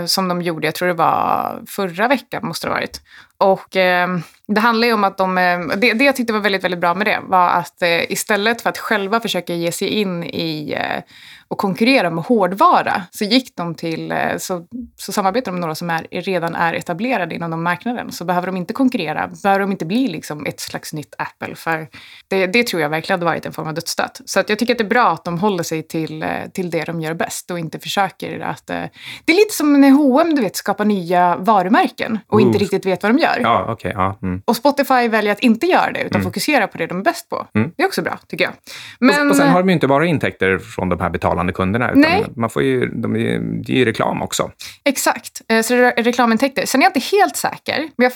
Som 0.06 0.28
de 0.28 0.42
gjorde, 0.42 0.66
jag 0.66 0.74
tror 0.74 0.88
det 0.88 0.94
var 0.94 1.29
förra 1.66 2.08
veckan 2.08 2.46
måste 2.46 2.66
det 2.66 2.70
ha 2.70 2.76
varit. 2.76 3.02
Och 3.40 3.76
eh, 3.76 4.08
det 4.46 4.60
handlar 4.60 4.86
ju 4.86 4.94
om 4.94 5.04
att 5.04 5.18
de... 5.18 5.38
Eh, 5.38 5.58
det, 5.76 5.92
det 5.92 6.04
jag 6.04 6.16
tyckte 6.16 6.32
var 6.32 6.40
väldigt, 6.40 6.64
väldigt 6.64 6.80
bra 6.80 6.94
med 6.94 7.06
det 7.06 7.18
var 7.22 7.48
att 7.48 7.82
eh, 7.82 8.12
istället 8.12 8.62
för 8.62 8.70
att 8.70 8.78
själva 8.78 9.20
försöka 9.20 9.54
ge 9.54 9.72
sig 9.72 9.88
in 9.88 10.24
i 10.24 10.72
eh, 10.78 11.02
och 11.48 11.58
konkurrera 11.58 12.10
med 12.10 12.24
hårdvara 12.24 13.02
så 13.10 13.24
gick 13.24 13.56
de 13.56 13.74
till... 13.74 14.12
Eh, 14.12 14.36
så, 14.38 14.66
så 14.96 15.12
samarbetar 15.12 15.50
de 15.50 15.54
med 15.54 15.60
några 15.60 15.74
som 15.74 15.90
är, 15.90 16.06
redan 16.10 16.54
är 16.54 16.74
etablerade 16.74 17.34
inom 17.34 17.50
de 17.50 17.62
marknaden. 17.62 18.12
Så 18.12 18.24
behöver 18.24 18.46
de 18.46 18.56
inte 18.56 18.72
konkurrera, 18.72 19.30
behöver 19.42 19.60
de 19.60 19.72
inte 19.72 19.86
bli 19.86 20.08
liksom 20.08 20.46
ett 20.46 20.60
slags 20.60 20.92
nytt 20.92 21.14
Apple. 21.18 21.54
För 21.54 21.88
det, 22.28 22.46
det 22.46 22.66
tror 22.66 22.82
jag 22.82 22.88
verkligen 22.88 23.18
hade 23.20 23.30
varit 23.30 23.46
en 23.46 23.52
form 23.52 23.68
av 23.68 23.74
dödsstöt. 23.74 24.20
Så 24.24 24.40
att 24.40 24.48
jag 24.48 24.58
tycker 24.58 24.74
att 24.74 24.78
det 24.78 24.84
är 24.84 24.88
bra 24.88 25.08
att 25.10 25.24
de 25.24 25.38
håller 25.38 25.62
sig 25.62 25.82
till, 25.82 26.22
eh, 26.22 26.28
till 26.54 26.70
det 26.70 26.84
de 26.84 27.00
gör 27.00 27.14
bäst 27.14 27.50
och 27.50 27.58
inte 27.58 27.78
försöker 27.78 28.40
att... 28.40 28.70
eh, 28.70 28.82
Det 29.24 29.32
är 29.32 29.36
lite 29.36 29.54
som 29.54 29.80
när 29.80 29.90
H&M 29.90 30.34
du 30.34 30.42
vet, 30.42 30.56
skapar 30.56 30.84
nya 30.84 31.36
varumärken 31.36 32.18
och 32.26 32.40
inte 32.40 32.56
Ooh. 32.56 32.60
riktigt 32.60 32.86
vet 32.86 33.02
vad 33.02 33.14
de 33.14 33.18
gör. 33.18 33.29
Ja, 33.42 33.66
okej. 33.68 33.92
ja, 33.94 34.18
mm. 34.22 34.42
Och 34.44 34.56
Spotify 34.56 35.08
väljer 35.08 35.32
att 35.32 35.40
inte 35.40 35.66
göra 35.66 35.92
det 35.92 36.02
utan 36.02 36.22
fokusera 36.22 36.66
på 36.66 36.78
det 36.78 36.86
de 36.86 36.98
är 36.98 37.02
bäst 37.04 37.28
på. 37.28 37.46
Mm. 37.54 37.70
Det 37.76 37.82
är 37.82 37.86
också 37.86 38.02
bra, 38.02 38.18
tycker 38.28 38.44
jag. 38.44 38.52
Och, 38.52 38.56
Men, 38.98 39.30
och 39.30 39.36
sen 39.36 39.48
har 39.48 39.58
de 39.60 39.68
ju 39.68 39.72
inte 39.74 39.86
bara 39.88 40.06
intäkter 40.06 40.58
från 40.58 40.88
de 40.88 41.00
här 41.00 41.10
betalande 41.10 41.52
kunderna, 41.52 41.88
utan 41.90 42.00
Nej. 42.00 42.24
man 42.36 42.50
får 42.50 42.62
ju, 42.62 42.86
de, 42.86 43.16
är- 43.16 43.38
det 43.64 43.72
är 43.72 43.76
ju 43.76 43.84
reklam 43.84 44.22
också. 44.22 44.50
Exakt, 44.84 45.40
Eh, 45.48 45.62
så 45.62 45.74
det 45.74 45.80
är 45.98 46.02
reklamintäkter. 46.02 46.66
Sen 46.66 46.80
är 46.82 46.84
jag 46.84 46.96
inte 46.96 47.16
helt 47.16 47.36
säker, 47.36 47.88
men 47.96 48.04
jag 48.04 48.12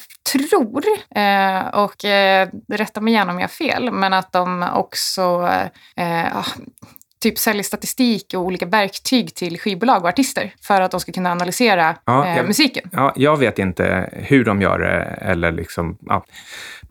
tror, 0.51 0.83
eh, 1.17 1.67
och 1.85 2.05
eh, 2.05 2.49
rätta 2.73 3.01
mig 3.01 3.13
gärna 3.15 3.33
om 3.33 3.39
jag 3.39 3.45
har 3.45 3.49
fel, 3.49 3.91
men 3.93 4.13
att 4.13 4.33
de 4.33 4.65
också... 4.75 5.49
typ 7.25 7.39
säljer 7.39 7.63
statistik 7.63 8.35
och 8.35 8.41
olika 8.41 8.67
verktyg 8.67 9.35
till 9.35 9.59
skivbolag 9.61 10.03
och 10.03 10.09
artister 10.09 10.55
för 10.63 10.81
att 10.81 10.91
de 10.91 11.01
ska 11.01 11.13
kunna 11.13 11.33
analysera 11.33 11.97
Ja, 12.05 12.27
eh, 12.27 12.37
jag- 12.37 12.47
musiken. 12.47 12.89
Ja, 12.93 13.13
jag 13.17 13.37
vet 13.37 13.59
inte 13.59 14.11
hur 14.13 14.45
de 14.45 14.63
gör 14.63 14.79
det 14.79 15.03
eller 15.31 15.53
liksom, 15.53 15.99
ja, 16.07 16.25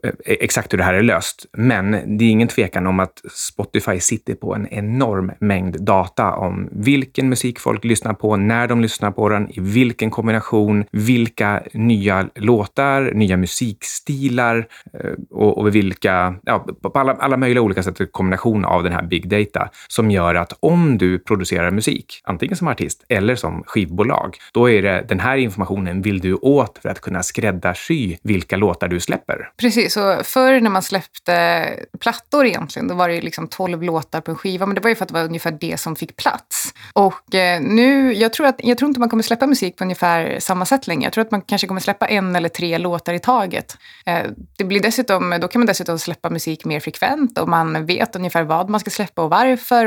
Eh, 0.04 0.12
exakt 0.26 0.74
hur 0.74 0.78
det 0.78 0.84
här 0.84 0.94
är 0.94 1.04
löst. 1.04 1.46
Men 1.58 2.18
det 2.18 2.26
är 2.26 2.30
ingen 2.30 2.48
tvekan 2.48 2.88
om 2.88 3.00
att 3.00 3.22
Spotify 3.32 4.00
sitter 4.00 4.36
på 4.36 4.56
en 4.56 4.68
enorm 4.68 5.32
mängd 5.40 5.84
data 5.84 6.32
om 6.34 6.70
vilken 6.72 7.30
musik 7.30 7.60
folk 7.60 7.84
lyssnar 7.84 8.14
på, 8.14 8.38
när 8.38 8.68
de 8.68 8.82
lyssnar 8.82 9.12
på 9.12 9.30
den, 9.30 9.50
i 9.50 9.60
vilken 9.60 10.12
kombination, 10.12 10.86
vilka 10.92 11.64
nya 11.74 12.30
låtar, 12.36 13.12
nya 13.14 13.38
musikstilar 13.38 14.68
eh, 14.94 15.12
och, 15.30 15.58
och 15.58 15.76
vilka, 15.76 16.36
ja, 16.44 16.66
på 16.82 17.00
alla, 17.00 17.14
alla 17.14 17.38
möjliga 17.38 17.62
olika 17.62 17.84
sätt, 17.84 18.12
kombination 18.12 18.66
av 18.66 18.84
den 18.84 18.94
här 18.94 19.04
big 19.04 19.30
data 19.30 19.70
som 19.88 20.12
gör 20.12 20.36
att 20.36 20.54
om 20.60 20.98
du 20.98 21.20
producerar 21.20 21.72
musik, 21.72 22.22
antingen 22.24 22.56
som 22.56 22.68
artist 22.68 23.06
eller 23.10 23.36
som 23.36 23.64
skivbolag, 23.66 24.38
då 24.54 24.70
är 24.70 24.82
det 24.82 25.06
den 25.10 25.20
här 25.20 25.38
informationen 25.38 26.02
vill 26.02 26.20
du 26.20 26.34
åt 26.34 26.80
för 26.82 26.90
att 26.90 27.02
kunna 27.02 27.24
skräddarsy 27.24 28.18
vilka 28.24 28.58
låtar 28.58 28.88
du 28.88 29.00
släpper. 29.00 29.50
Precis, 29.58 29.93
så 29.94 30.24
förr 30.24 30.60
när 30.60 30.70
man 30.70 30.82
släppte 30.82 31.70
plattor 32.00 32.46
egentligen, 32.46 32.88
då 32.88 32.96
var 32.96 33.10
det 33.10 33.22
liksom 33.22 33.48
12 33.48 33.84
låtar 33.84 34.22
på 34.22 34.32
en 34.32 34.38
skiva, 34.38 34.66
men 34.66 34.76
det 34.76 34.82
var 34.82 34.90
ju 34.90 34.96
för 34.96 35.04
att 35.04 35.10
det 35.10 35.14
var 35.14 35.26
ungefär 35.26 35.58
det 35.62 35.80
som 35.80 35.96
fick 35.96 36.18
plats. 36.18 36.74
Och 36.94 37.36
eh, 37.36 37.62
nu, 37.62 38.14
jag 38.14 38.34
tror, 38.34 38.48
att, 38.48 38.56
jag 38.64 38.78
tror 38.78 38.88
inte 38.88 39.00
man 39.00 39.10
kommer 39.10 39.24
släppa 39.24 39.48
musik 39.48 39.78
på 39.78 39.84
ungefär 39.84 40.40
samma 40.40 40.66
sätt 40.66 40.88
längre. 40.88 41.04
Jag 41.04 41.14
tror 41.14 41.22
att 41.22 41.32
man 41.32 41.42
kanske 41.42 41.68
kommer 41.68 41.82
släppa 41.82 42.06
en 42.06 42.36
eller 42.36 42.50
tre 42.50 42.78
låtar 42.78 43.14
i 43.14 43.20
taget. 43.20 43.78
Eh, 44.06 44.24
det 44.58 44.64
blir 44.64 44.80
dessutom, 44.80 45.38
då 45.42 45.48
kan 45.48 45.60
man 45.60 45.68
dessutom 45.68 46.00
släppa 46.00 46.30
musik 46.30 46.66
mer 46.66 46.80
frekvent 46.80 47.40
och 47.40 47.50
man 47.50 47.86
vet 47.86 48.16
ungefär 48.16 48.44
vad 48.44 48.70
man 48.70 48.80
ska 48.80 48.90
släppa 48.90 49.24
och 49.24 49.30
varför. 49.30 49.84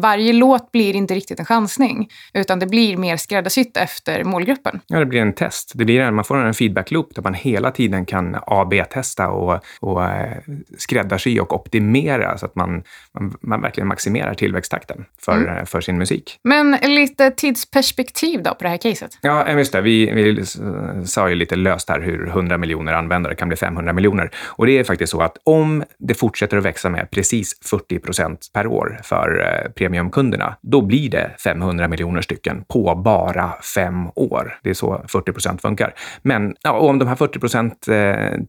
Varje 0.00 0.32
låt 0.32 0.72
blir 0.72 0.96
inte 0.96 1.14
riktigt 1.14 1.38
en 1.38 1.46
chansning, 1.46 2.08
utan 2.32 2.58
det 2.58 2.66
blir 2.66 2.96
mer 2.96 3.16
skräddarsytt 3.16 3.76
efter 3.76 4.24
målgruppen. 4.24 4.80
Ja, 4.86 4.98
det 4.98 5.06
blir 5.06 5.20
en 5.20 5.34
test. 5.34 5.72
Det 5.74 5.84
blir 5.84 6.00
en, 6.00 6.14
man 6.14 6.24
får 6.24 6.36
en 6.36 6.54
feedback 6.54 6.90
loop 6.90 7.14
där 7.14 7.22
man 7.22 7.34
hela 7.34 7.70
tiden 7.70 8.06
kan 8.06 8.36
A-B-testa 8.46 9.28
och, 9.28 9.49
och 9.80 10.04
eh, 10.04 10.36
skräddarsy 10.78 11.40
och 11.40 11.52
optimera 11.52 12.38
så 12.38 12.46
att 12.46 12.54
man, 12.54 12.82
man, 13.12 13.34
man 13.40 13.60
verkligen 13.60 13.88
maximerar 13.88 14.34
tillväxttakten 14.34 15.04
för, 15.24 15.58
eh, 15.58 15.64
för 15.64 15.80
sin 15.80 15.98
musik. 15.98 16.38
Men 16.42 16.76
lite 16.82 17.30
tidsperspektiv 17.30 18.42
då 18.42 18.54
på 18.54 18.64
det 18.64 18.68
här 18.68 18.76
caset. 18.76 19.18
Ja, 19.20 19.46
eh, 19.46 19.58
just 19.58 19.72
det. 19.72 19.80
Vi, 19.80 20.12
vi 20.12 20.44
sa 21.06 21.28
ju 21.28 21.34
lite 21.34 21.56
löst 21.56 21.88
här 21.88 22.00
hur 22.00 22.28
100 22.28 22.58
miljoner 22.58 22.92
användare 22.92 23.34
kan 23.34 23.48
bli 23.48 23.56
500 23.56 23.92
miljoner. 23.92 24.30
Och 24.46 24.66
det 24.66 24.78
är 24.78 24.84
faktiskt 24.84 25.10
så 25.10 25.20
att 25.20 25.36
om 25.44 25.84
det 25.98 26.14
fortsätter 26.14 26.56
att 26.56 26.64
växa 26.64 26.90
med 26.90 27.10
precis 27.10 27.58
40 27.64 27.98
procent 27.98 28.50
per 28.52 28.66
år 28.66 29.00
för 29.04 29.72
premiumkunderna, 29.76 30.56
då 30.62 30.82
blir 30.82 31.10
det 31.10 31.30
500 31.44 31.88
miljoner 31.88 32.20
stycken 32.20 32.64
på 32.68 32.94
bara 32.94 33.52
fem 33.74 34.08
år. 34.14 34.58
Det 34.62 34.70
är 34.70 34.74
så 34.74 35.04
40 35.08 35.32
procent 35.32 35.62
funkar. 35.62 35.94
Men 36.22 36.54
ja, 36.62 36.72
och 36.72 36.88
om 36.88 36.98
de 36.98 37.08
här 37.08 37.16
40 37.16 37.38
procent 37.38 37.88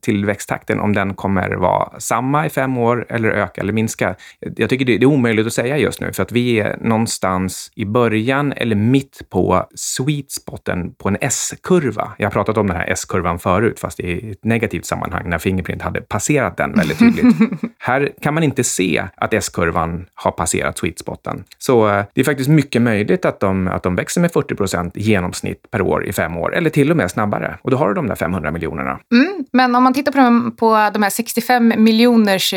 tillväxttakten, 0.01 0.79
om 0.79 0.90
den 0.93 1.13
kommer 1.13 1.49
vara 1.51 1.99
samma 1.99 2.45
i 2.45 2.49
fem 2.49 2.77
år 2.77 3.05
eller 3.09 3.29
öka 3.29 3.61
eller 3.61 3.73
minska. 3.73 4.15
Jag 4.57 4.69
tycker 4.69 4.85
det 4.85 4.95
är 4.95 5.05
omöjligt 5.05 5.47
att 5.47 5.53
säga 5.53 5.77
just 5.77 6.01
nu 6.01 6.13
för 6.13 6.23
att 6.23 6.31
vi 6.31 6.59
är 6.59 6.77
någonstans 6.81 7.71
i 7.75 7.85
början 7.85 8.53
eller 8.53 8.75
mitt 8.75 9.21
på 9.29 9.65
sweet 9.75 10.31
spoten 10.31 10.93
på 10.93 11.09
en 11.09 11.17
S-kurva. 11.21 12.11
Jag 12.17 12.25
har 12.25 12.31
pratat 12.31 12.57
om 12.57 12.67
den 12.67 12.77
här 12.77 12.87
S-kurvan 12.87 13.39
förut, 13.39 13.79
fast 13.79 13.99
i 13.99 14.31
ett 14.31 14.43
negativt 14.43 14.85
sammanhang 14.85 15.29
när 15.29 15.37
Fingerprint 15.37 15.81
hade 15.81 16.01
passerat 16.01 16.57
den 16.57 16.73
väldigt 16.73 16.99
tydligt. 16.99 17.35
här 17.79 18.11
kan 18.21 18.33
man 18.33 18.43
inte 18.43 18.63
se 18.63 19.03
att 19.15 19.33
S-kurvan 19.33 20.05
har 20.13 20.31
passerat 20.31 20.77
sweet 20.77 20.99
spoten. 20.99 21.43
Så 21.57 21.89
eh, 21.89 22.03
det 22.13 22.21
är 22.21 22.25
faktiskt 22.25 22.49
mycket 22.49 22.81
möjligt 22.81 23.25
att 23.25 23.39
de, 23.39 23.67
att 23.67 23.83
de 23.83 23.95
växer 23.95 24.21
med 24.21 24.31
40 24.31 24.55
procent 24.55 24.97
i 24.97 25.01
genomsnitt 25.01 25.71
per 25.71 25.81
år 25.81 26.05
i 26.05 26.13
fem 26.13 26.37
år, 26.37 26.55
eller 26.55 26.69
till 26.69 26.91
och 26.91 26.97
med 26.97 27.11
snabbare. 27.11 27.57
Och 27.61 27.71
då 27.71 27.77
har 27.77 27.87
du 27.87 27.93
de 27.93 28.07
där 28.07 28.15
500 28.15 28.51
miljonerna. 28.51 28.99
Mm, 29.13 29.45
men 29.51 29.75
om 29.75 29.83
man 29.83 29.93
tittar 29.93 30.11
på 30.11 30.51
på 30.51 30.80
de 30.89 31.03
här 31.03 31.09
65 31.09 31.73
miljoners 31.77 32.53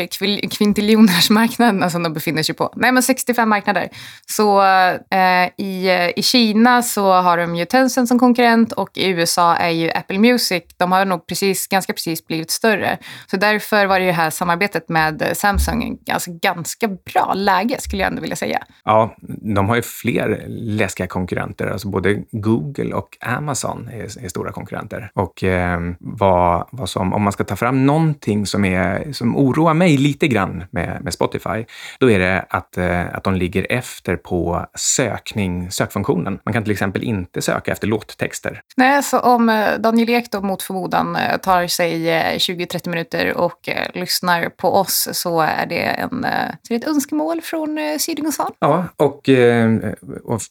kvintiljoners 0.51 1.29
marknaderna 1.29 1.85
alltså, 1.85 1.95
som 1.95 2.03
de 2.03 2.13
befinner 2.13 2.43
sig 2.43 2.55
på. 2.55 2.73
Nej, 2.75 2.91
men 2.91 3.03
65 3.03 3.49
marknader. 3.49 3.89
Så 4.25 4.63
eh, 4.63 5.65
i, 5.65 5.89
i 6.15 6.23
Kina 6.23 6.81
så 6.81 7.13
har 7.13 7.37
de 7.37 7.55
ju 7.55 7.65
Tencent 7.65 8.07
som 8.07 8.19
konkurrent 8.19 8.71
och 8.71 8.89
i 8.97 9.07
USA 9.07 9.55
är 9.55 9.69
ju 9.69 9.91
Apple 9.91 10.19
Music, 10.19 10.63
de 10.77 10.91
har 10.91 11.05
nog 11.05 11.27
precis, 11.27 11.67
ganska 11.67 11.93
precis 11.93 12.27
blivit 12.27 12.51
större. 12.51 12.97
Så 13.27 13.37
därför 13.37 13.85
var 13.85 13.99
det 13.99 14.05
ju 14.05 14.11
det 14.11 14.17
här 14.17 14.29
samarbetet 14.29 14.89
med 14.89 15.31
Samsung 15.33 15.97
alltså 16.11 16.31
ganska 16.41 16.87
bra 16.87 17.33
läge 17.35 17.81
skulle 17.81 18.01
jag 18.01 18.09
ändå 18.09 18.21
vilja 18.21 18.35
säga. 18.35 18.63
Ja, 18.83 19.15
de 19.55 19.69
har 19.69 19.75
ju 19.75 19.81
fler 19.81 20.45
läskiga 20.47 21.07
konkurrenter. 21.07 21.67
Alltså 21.67 21.87
både 21.87 22.23
Google 22.31 22.93
och 22.93 23.17
Amazon 23.21 23.87
är, 23.87 24.23
är 24.23 24.29
stora 24.29 24.51
konkurrenter. 24.51 25.11
Och 25.13 25.43
eh, 25.43 25.79
vad, 25.99 26.67
vad 26.71 26.89
som, 26.89 27.13
om 27.13 27.21
man 27.21 27.33
ska 27.33 27.43
ta 27.43 27.55
fram 27.55 27.85
någonting 28.15 28.45
som, 28.45 28.65
är, 28.65 29.11
som 29.13 29.37
oroar 29.37 29.73
mig 29.73 29.97
lite 29.97 30.27
grann 30.27 30.63
med, 30.71 31.03
med 31.03 31.13
Spotify, 31.13 31.65
då 31.99 32.11
är 32.11 32.19
det 32.19 32.45
att, 32.49 32.77
eh, 32.77 33.15
att 33.15 33.23
de 33.23 33.35
ligger 33.35 33.67
efter 33.69 34.15
på 34.15 34.65
sökning, 34.75 35.71
sökfunktionen. 35.71 36.39
Man 36.45 36.53
kan 36.53 36.63
till 36.63 36.71
exempel 36.71 37.03
inte 37.03 37.41
söka 37.41 37.71
efter 37.71 37.87
låttexter. 37.87 38.61
Nej, 38.77 39.03
så 39.03 39.19
om 39.19 39.49
eh, 39.49 39.79
Daniel 39.79 40.09
Ek 40.09 40.31
då 40.31 40.41
mot 40.41 40.63
förmodan 40.63 41.15
eh, 41.15 41.37
tar 41.37 41.67
sig 41.67 42.09
eh, 42.09 42.37
20-30 42.37 42.89
minuter 42.89 43.37
och 43.37 43.69
lyssnar 43.93 44.49
på 44.49 44.75
oss 44.75 45.09
så 45.11 45.41
är 45.41 45.65
det, 45.65 45.81
en, 45.81 46.25
så 46.67 46.73
är 46.73 46.77
ett 46.77 46.87
önskemål 46.87 47.41
från 47.41 47.79
Syding 47.99 48.27
och 48.27 48.33
Svan. 48.33 48.51
Ja, 48.59 48.85
och, 48.97 49.29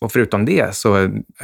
och, 0.01 0.12
förutom 0.12 0.45
det 0.45 0.75
så 0.75 0.95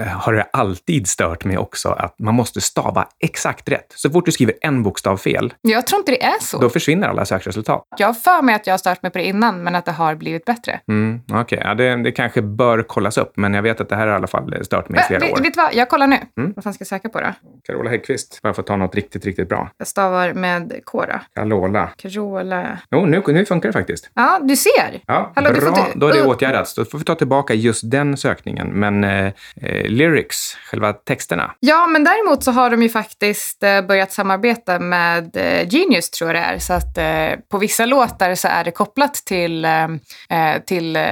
har 0.07 0.33
det 0.33 0.47
alltid 0.53 1.07
stört 1.07 1.45
mig 1.45 1.59
också 1.59 1.89
att 1.89 2.19
man 2.19 2.35
måste 2.35 2.61
stava 2.61 3.09
exakt 3.21 3.69
rätt. 3.69 3.93
Så 3.95 4.11
fort 4.11 4.27
du 4.27 4.33
skriver 4.33 4.55
en 4.61 4.83
bokstav 4.83 5.17
fel, 5.17 5.55
Jag 5.63 5.87
tror 5.87 6.00
inte 6.01 6.13
det 6.13 6.23
är 6.25 6.41
så. 6.41 6.59
då 6.59 6.71
försvinner 6.71 7.09
alla 7.09 7.25
sökresultat. 7.25 7.83
Jag 7.97 8.07
har 8.07 8.15
för 8.15 8.43
mig 8.43 8.55
att 8.55 8.67
jag 8.67 8.73
har 8.75 8.79
stört 8.79 9.03
mig 9.03 9.13
på 9.13 9.19
det 9.19 9.25
innan, 9.25 9.63
men 9.63 9.75
att 9.75 9.85
det 9.85 9.93
har 9.93 10.15
blivit 10.15 10.45
bättre. 10.45 10.81
Mm, 10.89 11.21
Okej, 11.33 11.61
ja, 11.65 11.75
det, 11.75 12.03
det 12.03 12.13
kanske 12.13 12.43
bör 12.43 12.83
kollas 12.83 13.19
upp, 13.19 13.33
men 13.37 13.55
jag 13.55 13.63
vet 13.63 13.81
att 13.81 13.89
det 13.89 13.97
här 13.97 14.07
har 14.07 14.13
i 14.13 14.17
alla 14.17 14.27
fall 14.27 14.65
stört 14.65 14.89
mig 14.89 15.01
i 15.01 15.03
flera 15.03 15.21
vet, 15.21 15.33
år. 15.33 15.37
vet 15.43 15.55
du 15.55 15.61
vad? 15.63 15.75
Jag 15.75 15.89
kollar 15.89 16.07
nu. 16.07 16.17
Mm. 16.39 16.53
Vad 16.57 16.65
fan 16.65 16.75
ska 16.75 16.83
jag 16.83 16.89
söka 16.89 17.09
på 17.09 17.21
då? 17.21 17.27
Carola 17.67 17.91
Häggkvist, 17.91 18.43
bara 18.43 18.55
för 18.55 18.63
att 18.63 18.67
ta 18.67 18.77
något 18.77 18.95
riktigt, 18.95 19.25
riktigt 19.25 19.49
bra. 19.49 19.71
Jag 19.79 19.87
stavar 19.87 20.33
med 20.33 20.73
K 20.85 21.05
då. 21.09 21.21
Carola. 21.35 21.91
Carola. 21.97 22.79
Jo, 22.91 23.07
nu, 23.07 23.23
nu 23.27 23.45
funkar 23.45 23.69
det 23.69 23.73
faktiskt. 23.73 24.11
Ja, 24.15 24.39
du 24.43 24.57
ser. 24.57 25.01
Ja, 25.07 25.33
Hallå, 25.35 25.51
du 25.55 25.61
bra. 25.61 25.69
inte- 25.69 25.99
Då 25.99 26.07
är 26.09 26.13
det 26.13 26.27
åtgärdats. 26.27 26.75
Då 26.75 26.85
får 26.85 26.99
vi 26.99 27.05
ta 27.05 27.15
tillbaka 27.15 27.55
just 27.55 27.91
den 27.91 28.17
sökningen. 28.17 28.67
Men 28.69 29.05
eh, 29.05 29.27
eh, 29.63 29.85
lyrics, 29.89 30.55
själva 30.71 30.93
texterna, 30.93 31.51
Ja, 31.61 31.87
men 31.87 32.05
däremot 32.05 32.45
så 32.45 32.51
har 32.51 32.71
de 32.71 32.83
ju 32.83 32.89
faktiskt 32.89 33.63
eh, 33.63 33.83
börjat 33.83 34.13
samarbeta 34.13 34.79
med 34.79 35.37
eh, 35.37 35.69
Genius, 35.91 36.11
tror 36.11 36.35
jag 36.35 36.43
det 36.43 36.47
är. 36.47 36.59
Så 36.59 36.73
att 36.73 36.99
eh, 36.99 37.41
på 37.51 37.59
vissa 37.59 37.87
låtar 37.87 38.35
så 38.35 38.49
är 38.49 38.65
det 38.65 38.71
kopplat 38.71 39.15
till, 39.15 39.65
eh, 39.65 39.85
eh, 40.29 40.63
till 40.67 40.97
eh, 40.97 41.03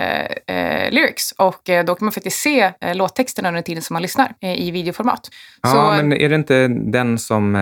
eh, 0.47 0.91
lyrics. 0.91 1.33
Och 1.39 1.69
eh, 1.69 1.85
då 1.85 1.95
kan 1.95 2.05
man 2.05 2.13
faktiskt 2.13 2.41
se 2.41 2.73
eh, 2.81 2.95
låttexterna 2.95 3.49
under 3.49 3.63
tiden 3.63 3.83
som 3.83 3.95
man 3.95 4.03
lyssnar 4.03 4.33
i 4.41 4.71
videoformat. 4.71 5.21
Ja, 5.63 5.69
så, 5.69 5.77
men 5.77 6.13
är 6.13 6.29
det 6.29 6.35
inte 6.35 6.69
den 6.69 7.19
som 7.19 7.53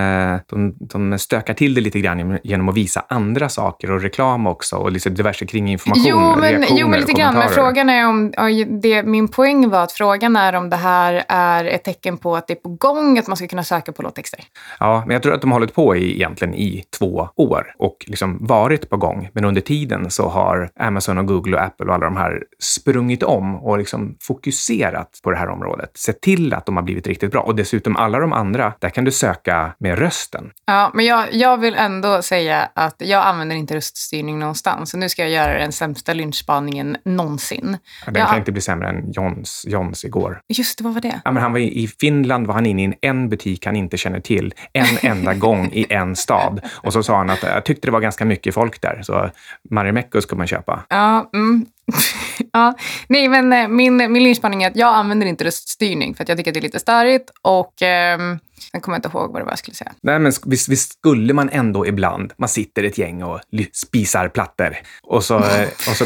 de, 0.47 0.75
de 0.79 1.19
stökar 1.19 1.53
till 1.53 1.73
det 1.73 1.81
lite 1.81 1.99
grann 1.99 2.39
genom 2.43 2.69
att 2.69 2.75
visa 2.75 3.05
andra 3.09 3.49
saker 3.49 3.91
och 3.91 4.01
reklam 4.01 4.47
också 4.47 4.75
och 4.75 4.91
lite 4.91 5.09
diverse 5.09 5.45
kring 5.45 5.69
information, 5.69 6.03
Jo 6.05 6.35
men, 6.35 6.65
jo, 6.69 6.87
men 6.87 6.99
lite 6.99 7.13
grann. 7.13 7.35
Men 7.35 7.49
frågan 7.49 7.89
är 7.89 8.07
om... 8.07 8.33
Det, 8.81 9.03
min 9.03 9.27
poäng 9.27 9.69
var 9.69 9.83
att 9.83 9.91
frågan 9.91 10.35
är 10.35 10.53
om 10.55 10.69
det 10.69 10.75
här 10.75 11.23
är 11.27 11.65
ett 11.65 11.83
tecken 11.83 12.17
på 12.17 12.35
att 12.35 12.47
det 12.47 12.53
är 12.53 12.55
på 12.55 12.69
gång 12.69 13.17
att 13.17 13.27
man 13.27 13.37
ska 13.37 13.47
kunna 13.47 13.63
söka 13.63 13.91
på 13.91 14.01
låttexter. 14.01 14.39
Ja, 14.79 15.03
men 15.05 15.13
jag 15.13 15.23
tror 15.23 15.33
att 15.33 15.41
de 15.41 15.51
har 15.51 15.59
hållit 15.59 15.75
på 15.75 15.95
i, 15.95 16.15
egentligen 16.15 16.53
i 16.53 16.83
två 16.99 17.06
år 17.35 17.73
och 17.77 17.97
liksom 18.07 18.37
varit 18.45 18.89
på 18.89 18.97
gång. 18.97 19.29
Men 19.33 19.45
under 19.45 19.61
tiden 19.61 20.11
så 20.11 20.29
har 20.29 20.69
Amazon 20.79 21.17
och 21.17 21.25
Google 21.27 21.57
och 21.57 21.63
Apple 21.63 21.85
och 21.85 21.93
alla 21.93 22.05
de 22.05 22.17
här 22.17 22.43
sprungit 22.59 23.23
om 23.23 23.55
och 23.55 23.77
liksom 23.77 24.15
fokuserat 24.21 25.19
på 25.23 25.31
det 25.31 25.37
här 25.37 25.49
området. 25.49 25.97
Sett 25.97 26.21
till 26.21 26.53
att 26.53 26.65
de 26.65 26.75
har 26.75 26.83
blivit 26.83 27.07
riktigt 27.07 27.31
bra. 27.31 27.41
Och 27.41 27.55
dessutom 27.55 27.95
alla 27.95 28.19
de 28.19 28.33
andra, 28.33 28.73
där 28.79 28.89
kan 28.89 29.03
du 29.05 29.11
söka 29.11 29.71
med 29.79 29.99
rösten. 29.99 30.51
Ja, 30.65 30.91
men 30.93 31.05
jag, 31.05 31.33
jag 31.33 31.57
vill 31.57 31.75
ändå 31.75 32.21
säga 32.21 32.69
att 32.73 32.95
jag 32.97 33.25
använder 33.25 33.55
inte 33.55 33.75
röststyrning 33.75 34.39
någonstans. 34.39 34.89
Så 34.91 34.97
nu 34.97 35.09
ska 35.09 35.21
jag 35.21 35.31
göra 35.31 35.59
den 35.59 35.71
sämsta 35.71 36.13
lynchspaningen 36.13 36.97
någonsin. 37.05 37.77
Ja, 38.05 38.11
Den 38.11 38.21
Ja. 38.21 38.27
kan 38.27 38.37
inte 38.39 38.51
bli 38.51 38.61
sämre 38.61 38.89
än 38.89 39.11
Johns, 39.11 39.65
Johns 39.67 40.05
igår. 40.05 40.41
Just 40.47 40.77
det, 40.77 40.83
vad 40.83 40.93
var 40.93 41.01
det? 41.01 41.21
Ja, 41.25 41.31
men 41.31 41.43
han 41.43 41.51
var 41.51 41.59
i, 41.59 41.83
I 41.83 41.87
Finland 41.87 42.47
var 42.47 42.53
han 42.53 42.65
inne 42.65 42.81
i 42.81 42.85
en, 42.85 42.93
en 43.01 43.29
butik 43.29 43.65
han 43.65 43.75
inte 43.75 43.97
känner 43.97 44.19
till 44.19 44.53
en 44.73 45.11
enda 45.11 45.33
gång 45.33 45.69
i 45.73 45.85
en 45.93 46.15
stad. 46.15 46.61
Och 46.73 46.93
så 46.93 46.96
sa 47.03 47.17
han 47.17 47.29
att 47.29 47.43
jag 47.43 47.65
tyckte 47.65 47.87
det 47.87 47.91
var 47.91 47.99
ganska 47.99 48.25
mycket 48.25 48.53
folk 48.53 48.81
där, 48.81 48.99
så 49.03 49.29
Marimekko 49.69 50.21
ska 50.21 50.35
man 50.35 50.47
köpa. 50.47 50.83
Ja, 50.89 51.29
mm. 51.33 51.65
ja. 52.53 52.73
Nej, 53.07 53.27
men 53.27 53.53
eh, 53.53 53.67
min, 53.67 53.97
min 53.97 54.23
lynspaning 54.23 54.63
är 54.63 54.67
att 54.67 54.75
jag 54.75 54.95
använder 54.95 55.27
inte 55.27 55.43
röststyrning 55.43 56.15
för 56.15 56.23
att 56.23 56.29
jag 56.29 56.37
tycker 56.37 56.51
att 56.51 56.53
det 56.53 56.59
är 56.59 56.61
lite 56.61 56.79
störigt. 56.79 57.31
Och 57.41 57.81
ehm, 57.81 58.39
sen 58.71 58.81
kommer 58.81 58.95
jag 58.95 58.99
inte 58.99 59.17
ihåg 59.17 59.31
vad 59.31 59.41
det 59.41 59.45
var 59.45 59.51
jag 59.51 59.59
skulle 59.59 59.75
säga. 59.75 59.91
Nej, 60.01 60.19
men 60.19 60.31
visst, 60.45 60.69
visst 60.69 60.91
skulle 60.91 61.33
man 61.33 61.49
ändå 61.49 61.87
ibland, 61.87 62.33
man 62.37 62.49
sitter 62.49 62.83
ett 62.83 62.97
gäng 62.97 63.23
och 63.23 63.39
spisar 63.73 64.29
plattor 64.29 64.77
och 65.03 65.23
så, 65.23 65.37
eh, 65.37 65.67
och 65.89 65.95
så 65.95 66.05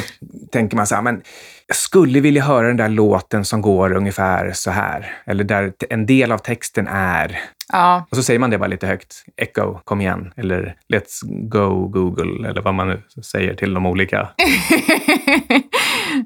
tänker 0.51 0.77
man 0.77 0.88
så 0.88 0.95
här, 0.95 1.01
men 1.01 1.21
jag 1.67 1.77
skulle 1.77 2.19
vilja 2.19 2.43
höra 2.43 2.67
den 2.67 2.77
där 2.77 2.89
låten 2.89 3.45
som 3.45 3.62
går 3.62 3.93
ungefär 3.93 4.51
så 4.54 4.71
här. 4.71 5.21
Eller 5.25 5.43
där 5.43 5.73
en 5.89 6.06
del 6.06 6.32
av 6.32 6.38
texten 6.38 6.88
är 6.88 7.39
Ja, 7.72 8.06
och 8.10 8.18
så 8.18 8.24
säger 8.24 8.40
man 8.40 8.50
det 8.50 8.58
bara 8.58 8.68
lite 8.68 8.88
högt. 8.88 9.24
Echo, 9.38 9.80
kom 9.84 10.02
igen. 10.02 10.34
Eller 10.38 10.76
Let's 10.94 11.48
go 11.50 11.88
Google, 11.88 12.50
eller 12.50 12.62
vad 12.62 12.74
man 12.74 12.88
nu 12.88 13.02
säger 13.24 13.54
till 13.54 13.74
de 13.74 13.86
olika. 13.86 14.30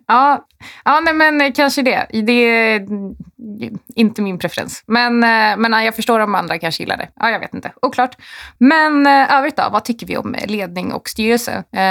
ja, 0.08 0.46
ja 0.86 1.00
nej, 1.04 1.14
men 1.14 1.42
eh, 1.42 1.52
kanske 1.56 1.82
det. 1.82 2.06
Det 2.26 2.32
är 2.32 2.80
mm, 2.80 3.16
inte 3.96 4.22
min 4.22 4.40
preferens. 4.40 4.84
Men, 4.88 5.24
eh, 5.24 5.58
men 5.58 5.72
ja, 5.72 5.84
jag 5.84 5.96
förstår 5.96 6.20
om 6.20 6.36
andra 6.36 6.60
kanske 6.60 6.84
gillar 6.84 6.98
det. 6.98 7.10
Ja, 7.16 7.30
jag 7.30 7.40
vet 7.40 7.54
inte. 7.54 7.72
Oklart. 7.82 8.16
Men 8.58 9.08
eh, 9.08 9.38
övrigt 9.38 9.56
då, 9.58 9.64
vad 9.72 9.86
tycker 9.86 10.08
vi 10.08 10.18
om 10.18 10.36
eh, 10.36 10.48
ledning 10.48 10.94
och 10.94 11.10
styrelse? 11.10 11.64
Eh, 11.72 11.82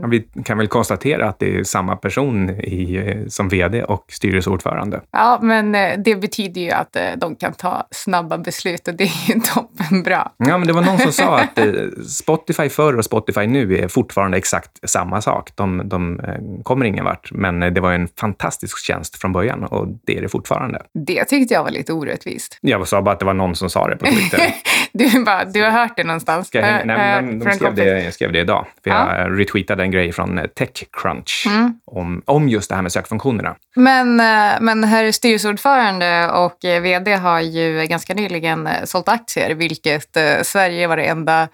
Ja, 0.00 0.06
Vi 0.06 0.28
kan 0.44 0.58
väl 0.58 0.68
konstatera 0.68 1.28
att 1.28 1.38
det 1.38 1.56
är 1.58 1.64
samma 1.64 1.96
person 1.96 2.50
i, 2.50 2.96
eh, 2.96 3.26
som 3.28 3.48
vd 3.48 3.82
och 3.84 4.04
styrelseordförande. 4.08 5.00
ja, 5.10 5.38
men 5.42 5.74
eh, 5.74 5.98
det 6.04 6.16
betyder 6.16 6.60
ju 6.60 6.70
att 6.70 6.96
eh, 6.96 7.02
de 7.16 7.36
kan 7.36 7.52
ta 7.52 7.86
snabba 7.90 8.38
beslut 8.38 8.88
det 8.98 9.04
är 9.04 9.34
ju 9.34 9.40
toppen 9.54 10.02
bra. 10.02 10.32
Ja, 10.36 10.58
men 10.58 10.66
det 10.66 10.72
var 10.72 10.82
någon 10.82 10.98
som 10.98 11.12
sa 11.12 11.38
att 11.38 11.58
eh, 11.58 11.64
Spotify 12.08 12.68
förr 12.68 12.96
och 12.98 13.04
Spotify 13.04 13.46
nu 13.46 13.78
är 13.78 13.88
fortfarande 13.88 14.36
exakt 14.36 14.90
samma 14.90 15.20
sak. 15.20 15.50
De, 15.54 15.82
de 15.88 16.20
eh, 16.20 16.34
kommer 16.62 16.86
ingen 16.86 17.04
vart, 17.04 17.32
men 17.32 17.62
eh, 17.62 17.70
det 17.72 17.80
var 17.80 17.92
en 17.92 18.08
fantastisk 18.20 18.78
tjänst 18.84 19.16
från 19.20 19.32
början 19.32 19.64
och 19.64 19.86
det 20.06 20.16
är 20.18 20.22
det 20.22 20.28
fortfarande. 20.28 20.82
Det 21.06 21.24
tyckte 21.24 21.54
jag 21.54 21.64
var 21.64 21.70
lite 21.70 21.92
orättvist. 21.92 22.58
Jag 22.60 22.88
sa 22.88 23.02
bara 23.02 23.12
att 23.12 23.18
det 23.18 23.26
var 23.26 23.34
någon 23.34 23.54
som 23.56 23.70
sa 23.70 23.88
det 23.88 23.96
på 23.96 24.06
Twitter. 24.06 24.40
Du, 24.94 25.24
bara, 25.24 25.44
du 25.44 25.62
har 25.62 25.70
hört 25.70 25.96
det 25.96 26.04
någonstans? 26.04 26.48
Ska 26.48 26.58
jag? 26.60 26.68
Eh, 26.80 26.84
Nej, 26.84 27.22
men 27.22 27.38
de 27.38 27.52
skrev 27.52 27.74
det, 27.74 28.04
jag 28.04 28.14
skrev 28.14 28.32
det 28.32 28.40
idag. 28.40 28.66
För 28.84 28.90
Ja. 28.90 29.18
jag 29.18 29.40
retweetade 29.40 29.82
en 29.82 29.90
grej 29.90 30.12
från 30.12 30.40
Techcrunch 30.58 31.44
Mm. 31.46 31.74
om, 31.86 32.22
om 32.26 32.48
just 32.48 32.68
det 32.68 32.74
här 32.74 32.82
med 32.82 32.92
sökfunktionerna. 32.92 33.54
Men, 33.76 34.16
men 34.64 34.84
herr 34.84 35.12
styrelseordförande 35.12 36.30
och 36.30 36.58
vd 36.62 37.14
har 37.14 37.40
ju 37.40 37.86
ganska 37.86 38.14
nyligen 38.14 38.68
sålt 38.84 39.08
aktier, 39.08 39.54
vilket 39.54 40.16
eh, 40.16 40.42
Sverige 40.42 40.86
var 40.86 40.96
det 40.96 41.04
enda 41.04 41.48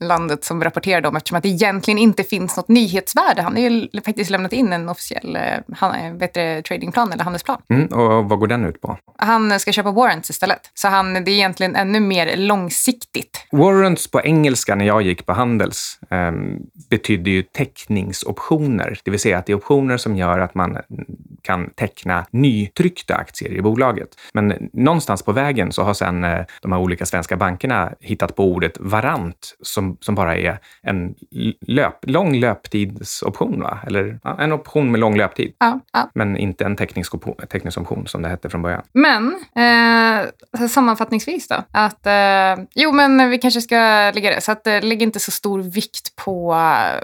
landet 0.00 0.44
som 0.44 0.64
rapporterade 0.64 1.08
om 1.08 1.16
eftersom 1.16 1.36
att 1.36 1.42
det 1.42 1.48
egentligen 1.48 1.98
inte 1.98 2.24
finns 2.24 2.56
något 2.56 2.68
nyhetsvärde. 2.68 3.42
Han 3.42 3.56
har 3.56 3.62
ju 3.62 3.88
faktiskt 4.04 4.30
lämnat 4.30 4.52
in 4.52 4.72
en 4.72 4.88
officiell 4.88 5.36
eh, 5.36 6.22
eh, 6.36 6.62
tradingplan 6.62 7.12
eller 7.12 7.24
handelsplan. 7.24 7.62
Mm, 7.70 7.86
och 7.86 8.28
vad 8.28 8.38
går 8.38 8.46
den 8.46 8.64
ut 8.64 8.80
på? 8.80 8.98
Han 9.18 9.60
ska 9.60 9.72
köpa 9.72 9.90
warrants 9.90 10.30
istället. 10.30 10.70
Så 10.74 10.88
han, 10.88 11.14
det 11.14 11.30
är 11.30 11.34
egentligen 11.34 11.76
ännu 11.76 12.00
mer 12.00 12.36
långsiktigt. 12.36 13.46
Warrants 13.52 14.10
på 14.10 14.20
engelska 14.20 14.74
när 14.74 14.84
jag 14.84 15.02
gick 15.02 15.26
på 15.26 15.32
Handels 15.32 15.98
eh, 16.10 16.32
betydde 16.90 17.30
ju 17.30 17.42
teckningsoptioner, 17.42 18.98
det 19.04 19.10
vill 19.10 19.20
säga 19.20 19.38
att 19.38 19.46
det 19.46 19.52
är 19.52 19.56
optioner 19.56 19.96
som 19.96 20.16
gör 20.16 20.38
att 20.38 20.54
man 20.54 20.78
kan 21.42 21.70
teckna 21.70 22.26
nytryckta 22.30 23.14
aktier 23.14 23.52
i 23.52 23.62
bolaget. 23.62 24.08
Men 24.34 24.70
någonstans 24.72 25.22
på 25.22 25.32
vägen 25.32 25.72
så 25.72 25.82
har 25.82 25.94
sen 25.94 26.24
eh, 26.24 26.44
de 26.70 26.74
här 26.74 26.82
olika 26.82 27.06
svenska 27.06 27.36
bankerna 27.36 27.92
hittat 28.00 28.36
på 28.36 28.44
ordet 28.44 28.76
varant 28.80 29.56
som, 29.62 29.96
som 30.00 30.14
bara 30.14 30.36
är 30.36 30.58
en 30.82 31.14
löp, 31.66 31.98
lång 32.02 32.40
löptidsoption, 32.40 33.60
va? 33.62 33.78
eller 33.86 34.18
ja, 34.24 34.36
en 34.40 34.52
option 34.52 34.90
med 34.90 35.00
lång 35.00 35.16
löptid. 35.16 35.52
Ja, 35.58 35.80
ja. 35.92 36.10
Men 36.14 36.36
inte 36.36 36.64
en 36.64 36.76
teckningsoption, 36.76 37.34
teckningsoption 37.50 38.06
som 38.06 38.22
det 38.22 38.28
hette 38.28 38.48
från 38.50 38.62
början. 38.62 38.82
Men 38.92 39.34
eh, 39.56 40.66
sammanfattningsvis 40.68 41.48
då, 41.48 41.64
att 41.72 42.06
eh, 42.06 42.64
jo 42.74 42.92
men 42.92 43.30
vi 43.30 43.38
kanske 43.38 43.60
ska 43.60 43.76
lägga 44.14 44.30
det, 44.30 44.40
så 44.40 44.52
att 44.52 44.66
eh, 44.66 44.82
lägg 44.82 45.02
inte 45.02 45.20
så 45.20 45.30
stor 45.30 45.60
vikt 45.60 46.16
på, 46.16 46.56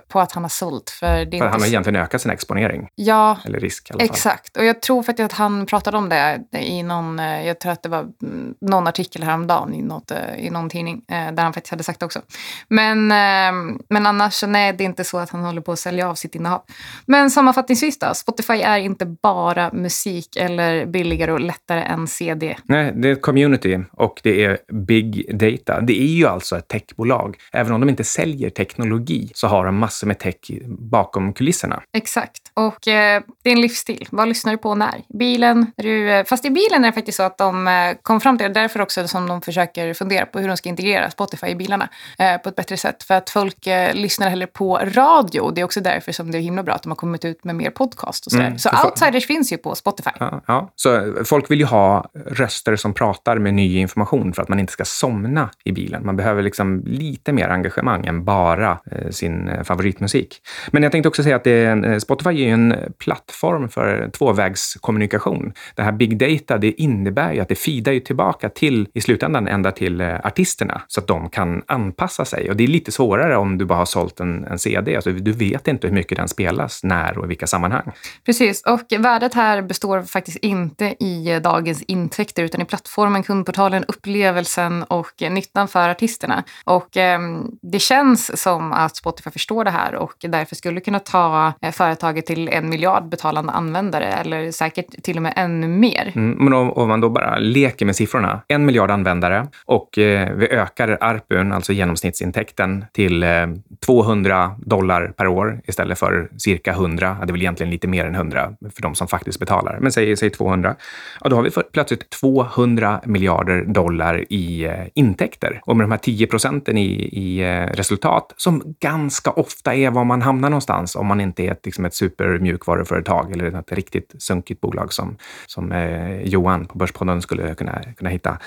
på 0.09 0.21
att 0.21 0.33
han 0.33 0.45
har 0.45 0.49
sålt. 0.49 0.91
För 0.91 1.07
det 1.07 1.13
är 1.13 1.25
För 1.25 1.35
inte 1.35 1.47
han 1.47 1.61
har 1.61 1.69
egentligen 1.69 2.03
ökat 2.03 2.23
sin 2.23 2.31
exponering, 2.31 2.89
Ja, 2.95 3.39
eller 3.45 3.61
risk 3.61 3.91
i 3.91 3.93
alla 3.93 3.99
fall. 4.01 4.05
exakt. 4.05 4.57
Och 4.57 4.65
jag 4.65 4.83
tror 4.83 5.03
faktiskt 5.03 5.25
att 5.33 5.39
han 5.39 5.67
pratade 5.67 5.97
om 5.97 6.09
det 6.09 6.41
i 6.53 6.83
någon, 6.83 7.19
eh, 7.19 7.47
jag 7.47 7.61
tror 7.61 7.73
att 7.73 7.83
det 7.83 7.89
var 7.89 8.01
mm, 8.23 8.55
någon 8.61 8.87
artikel 8.87 9.23
häromdagen 9.47 9.75
i, 9.75 9.83
något, 9.83 10.11
eh, 10.11 10.47
i 10.47 10.51
någon 10.51 10.69
tidning, 10.69 11.03
eh, 11.09 11.33
där 11.33 11.43
han 11.43 11.53
faktiskt 11.53 11.71
hade 11.71 11.83
sagt 11.83 12.01
det 12.01 12.07
också. 12.07 12.21
Men, 12.69 13.11
eh, 13.11 13.79
men 13.89 14.07
annars, 14.07 14.43
nej, 14.47 14.73
det 14.73 14.85
är 14.85 14.87
inte 14.87 15.05
så 15.05 15.19
att 15.19 15.31
han 15.31 15.45
håller 15.45 15.61
på 15.61 15.73
att 15.73 15.79
sälja 15.79 16.09
av 16.09 16.15
sitt 16.15 16.35
innehav. 16.35 16.63
Men 17.07 17.31
sammanfattningsvis 17.31 17.99
då, 17.99 18.15
Spotify 18.15 18.53
är 18.53 18.79
inte 18.79 19.07
bara 19.07 19.71
musik 19.73 20.37
eller 20.37 20.87
billigare 20.87 21.33
och 21.33 21.41
lättare 21.41 21.81
än 21.81 22.07
CD. 22.07 22.57
Nej, 22.65 22.93
det 22.97 23.09
är 23.09 23.13
ett 23.13 23.23
community 23.23 23.79
och 23.93 24.21
det 24.23 24.45
är 24.45 24.59
big 24.73 25.39
data. 25.39 25.81
Det 25.81 26.01
är 26.03 26.07
ju 26.07 26.27
alltså 26.27 26.59
ett 26.59 26.69
techbolag. 26.69 27.37
Även 27.53 27.73
om 27.73 27.81
de 27.81 27.89
inte 27.89 28.05
säljer 28.05 28.51
teknologi 28.51 29.31
så 29.35 29.47
har 29.47 29.65
de 29.65 29.77
massor 29.79 30.07
med 30.07 30.19
tech 30.19 30.37
bakom 30.69 31.33
kulisserna. 31.33 31.83
Exakt. 31.93 32.43
Och 32.55 32.89
eh, 32.89 33.23
det 33.43 33.51
är 33.51 33.55
en 33.55 33.61
livsstil. 33.61 34.09
Vad 34.11 34.29
lyssnar 34.29 34.53
du 34.53 34.59
på 34.59 34.75
när? 34.75 35.03
Bilen? 35.19 35.73
Du, 35.77 36.25
fast 36.27 36.45
i 36.45 36.51
bilen 36.51 36.85
är 36.85 36.89
det 36.89 36.93
faktiskt 36.93 37.17
så 37.17 37.23
att 37.23 37.39
de 37.39 37.95
kom 38.03 38.21
fram 38.21 38.39
till 38.39 38.47
det. 38.47 38.61
Därför 38.61 38.81
också 38.81 39.09
som 39.09 39.29
de 39.29 39.36
försöker 39.41 39.95
fundera 39.95 40.27
på 40.27 40.39
hur 40.39 40.49
de 40.49 40.57
ska 40.57 40.69
integrera 40.69 41.11
Spotify 41.11 41.47
i 41.47 41.55
bilarna 41.55 41.89
eh, 42.19 42.37
på 42.37 42.49
ett 42.49 42.57
bättre 42.57 42.77
sätt. 42.77 43.03
För 43.03 43.15
att 43.15 43.31
folk 43.31 43.67
eh, 43.67 43.95
lyssnar 43.95 44.29
hellre 44.29 44.47
på 44.47 44.79
radio. 44.79 45.51
Det 45.51 45.61
är 45.61 45.65
också 45.65 45.81
därför 45.81 46.13
som 46.13 46.31
det 46.31 46.39
är 46.39 46.43
himla 46.43 46.63
bra 46.63 46.75
att 46.75 46.83
de 46.83 46.89
har 46.89 46.97
kommit 46.97 47.25
ut 47.25 47.45
med 47.45 47.55
mer 47.55 47.71
podcast 47.71 48.27
och 48.27 48.33
sådär. 48.33 48.47
Mm, 48.47 48.59
så 48.59 48.71
outsiders 48.85 49.27
finns 49.27 49.53
ju 49.53 49.57
på 49.57 49.75
Spotify. 49.75 50.11
Ja, 50.21 50.41
ja. 50.47 50.73
Så 50.77 51.15
folk 51.25 51.51
vill 51.51 51.59
ju 51.61 51.67
ha 51.67 52.11
röster 52.27 52.77
som 52.77 52.95
pratar 52.95 53.39
med 53.39 53.55
ny 53.55 53.79
information 53.79 54.33
för 54.33 54.43
att 54.43 54.49
man 54.49 54.61
inte 54.61 54.73
ska 54.73 54.85
somna 54.85 55.51
i 55.65 55.73
bilen. 55.73 56.07
Man 56.07 56.17
behöver 56.17 56.43
liksom 56.43 56.83
lite 56.87 57.33
mer 57.33 57.49
engagemang 57.49 58.07
än 58.07 58.25
bara 58.25 58.79
eh, 58.91 59.11
sin 59.11 59.49
eh, 59.49 59.63
favoritmusik. 59.63 60.43
Men 60.71 60.83
jag 60.83 60.93
tänkte 60.93 61.09
också 61.09 61.23
säga 61.23 61.37
att 61.37 61.45
det 61.45 61.65
eh, 61.65 61.99
Spotify 61.99 62.31
är 62.31 62.47
ju 62.47 62.51
en 62.51 62.75
plattform 62.99 63.69
för 63.69 64.11
tvåvägskommunikation. 64.11 65.53
Det 65.75 65.83
här 65.83 65.93
big 65.93 66.19
data, 66.19 66.59
det 66.59 66.73
innebär 66.73 67.33
ju 67.33 67.41
att 67.41 67.49
det 67.49 67.55
feedar 67.55 67.93
ju 67.93 68.01
tillbaka 68.01 68.49
till, 68.49 68.89
i 68.95 69.01
slutändan, 69.01 69.26
ända 69.35 69.73
till 69.73 70.01
eh, 70.01 70.15
artisterna 70.25 70.83
så 70.89 71.01
att 71.01 71.07
de 71.07 71.31
kan 71.31 71.63
anpassa 71.67 72.25
sig. 72.25 72.51
Och 72.51 72.57
det 72.57 72.65
är 72.65 72.69
lite 72.69 72.93
svårare 72.93 73.37
om 73.37 73.59
du 73.59 73.65
bara 73.65 73.79
har 73.79 73.85
sålt 73.85 74.21
en, 74.21 74.45
en 74.45 74.59
CD. 74.59 74.97
Alltså, 74.97 75.13
du 75.13 75.33
vet 75.33 75.69
inte 75.69 75.87
hur 75.87 75.95
mycket 75.95 76.19
den 76.19 76.29
spelas, 76.29 76.85
när 76.85 77.19
och 77.19 77.25
i 77.25 77.29
vilka 77.29 77.47
sammanhang. 77.47 77.93
Precis, 78.27 78.63
och 78.63 78.99
värdet 78.99 79.35
här 79.35 79.63
består 79.63 80.03
faktiskt 80.03 80.37
inte 80.37 80.95
i 81.01 81.33
eh, 81.33 81.41
dagens 81.41 81.83
intäkter 81.83 82.43
utan 82.43 82.63
i 82.63 82.65
plattformen, 82.65 83.23
kundportalen, 83.23 83.85
upplevelsen 83.89 84.83
och 84.83 85.23
eh, 85.23 85.31
nyttan 85.31 85.69
för 85.69 85.89
artisterna. 85.89 86.45
Och 86.65 86.97
eh, 86.97 87.21
det 87.63 87.79
känns 87.79 88.43
som 88.43 88.73
att 88.73 88.97
Spotify 88.97 89.31
förstår 89.31 89.65
det 89.65 89.71
här 89.71 89.95
och 89.95 90.15
därför 90.21 90.57
skulle 90.57 90.81
kunna 90.81 90.99
ta 90.99 91.53
företaget 91.73 92.27
till 92.27 92.49
en 92.49 92.69
miljard 92.69 93.09
betalande 93.09 93.53
användare 93.53 94.07
eller 94.07 94.51
säkert 94.51 95.03
till 95.03 95.17
och 95.17 95.23
med 95.23 95.33
ännu 95.37 95.69
mer. 95.69 96.13
Mm, 96.15 96.45
men 96.45 96.53
om, 96.53 96.71
om 96.71 96.89
man 96.89 97.01
då 97.01 97.09
bara 97.09 97.39
leker 97.39 97.87
med 97.87 97.97
siffrorna. 97.97 98.41
En 98.49 98.67
miljard 98.67 98.91
användare 98.91 99.16
och 99.65 99.99
eh, 99.99 100.33
vi 100.37 100.49
ökar 100.49 100.99
ARPUn, 101.01 101.53
alltså 101.53 101.73
genomsnittsintäkten, 101.73 102.85
till 102.93 103.23
eh, 103.23 103.47
200 103.87 104.55
dollar 104.59 105.09
per 105.09 105.27
år 105.27 105.61
istället 105.67 105.99
för 105.99 106.31
cirka 106.39 106.73
100. 106.73 107.17
Ja, 107.21 107.27
det 107.27 107.31
är 107.31 107.33
väl 107.33 107.43
egentligen 107.43 107.71
lite 107.71 107.89
mer 107.89 108.05
än 108.05 108.15
100 108.15 108.53
för 108.75 108.83
de 108.83 108.95
som 108.95 109.09
faktiskt 109.09 109.39
betalar, 109.39 109.79
men 109.81 109.93
säg, 109.93 110.17
säg 110.17 110.31
200. 110.31 110.77
Ja, 111.21 111.29
då 111.29 111.37
har 111.37 111.43
vi 111.43 111.51
plötsligt 111.73 112.11
200 112.11 113.01
miljarder 113.05 113.65
dollar 113.65 114.25
i 114.33 114.65
eh, 114.65 114.73
intäkter. 114.95 115.61
Och 115.65 115.77
med 115.77 115.85
de 115.85 115.91
här 115.91 115.99
10 115.99 116.27
procenten 116.27 116.79
i, 116.79 116.91
i 117.13 117.41
eh, 117.41 117.75
resultat, 117.75 118.35
som 118.37 118.77
ganska 118.81 119.31
ofta 119.31 119.75
är 119.75 119.91
var 119.91 120.05
man 120.05 120.23
hamnar 120.23 120.51
någonstans 120.51 120.97
om 120.97 121.07
man 121.07 121.21
inte 121.21 121.43
är 121.43 121.53
ett, 121.53 121.65
liksom 121.65 121.85
ett 121.85 121.95
supermjukvaruföretag 121.95 123.33
eller 123.33 123.59
ett 123.59 123.73
riktigt 123.73 124.15
sunkigt 124.19 124.61
bolag 124.61 124.93
som, 124.93 125.17
som 125.47 125.73
eh, 125.73 126.23
Johan 126.23 126.67
på 126.67 126.79
Börspodden 126.79 127.23
skulle 127.23 127.55
kunna, 127.55 127.83
kunna 127.97 128.11
hitta. 128.11 128.39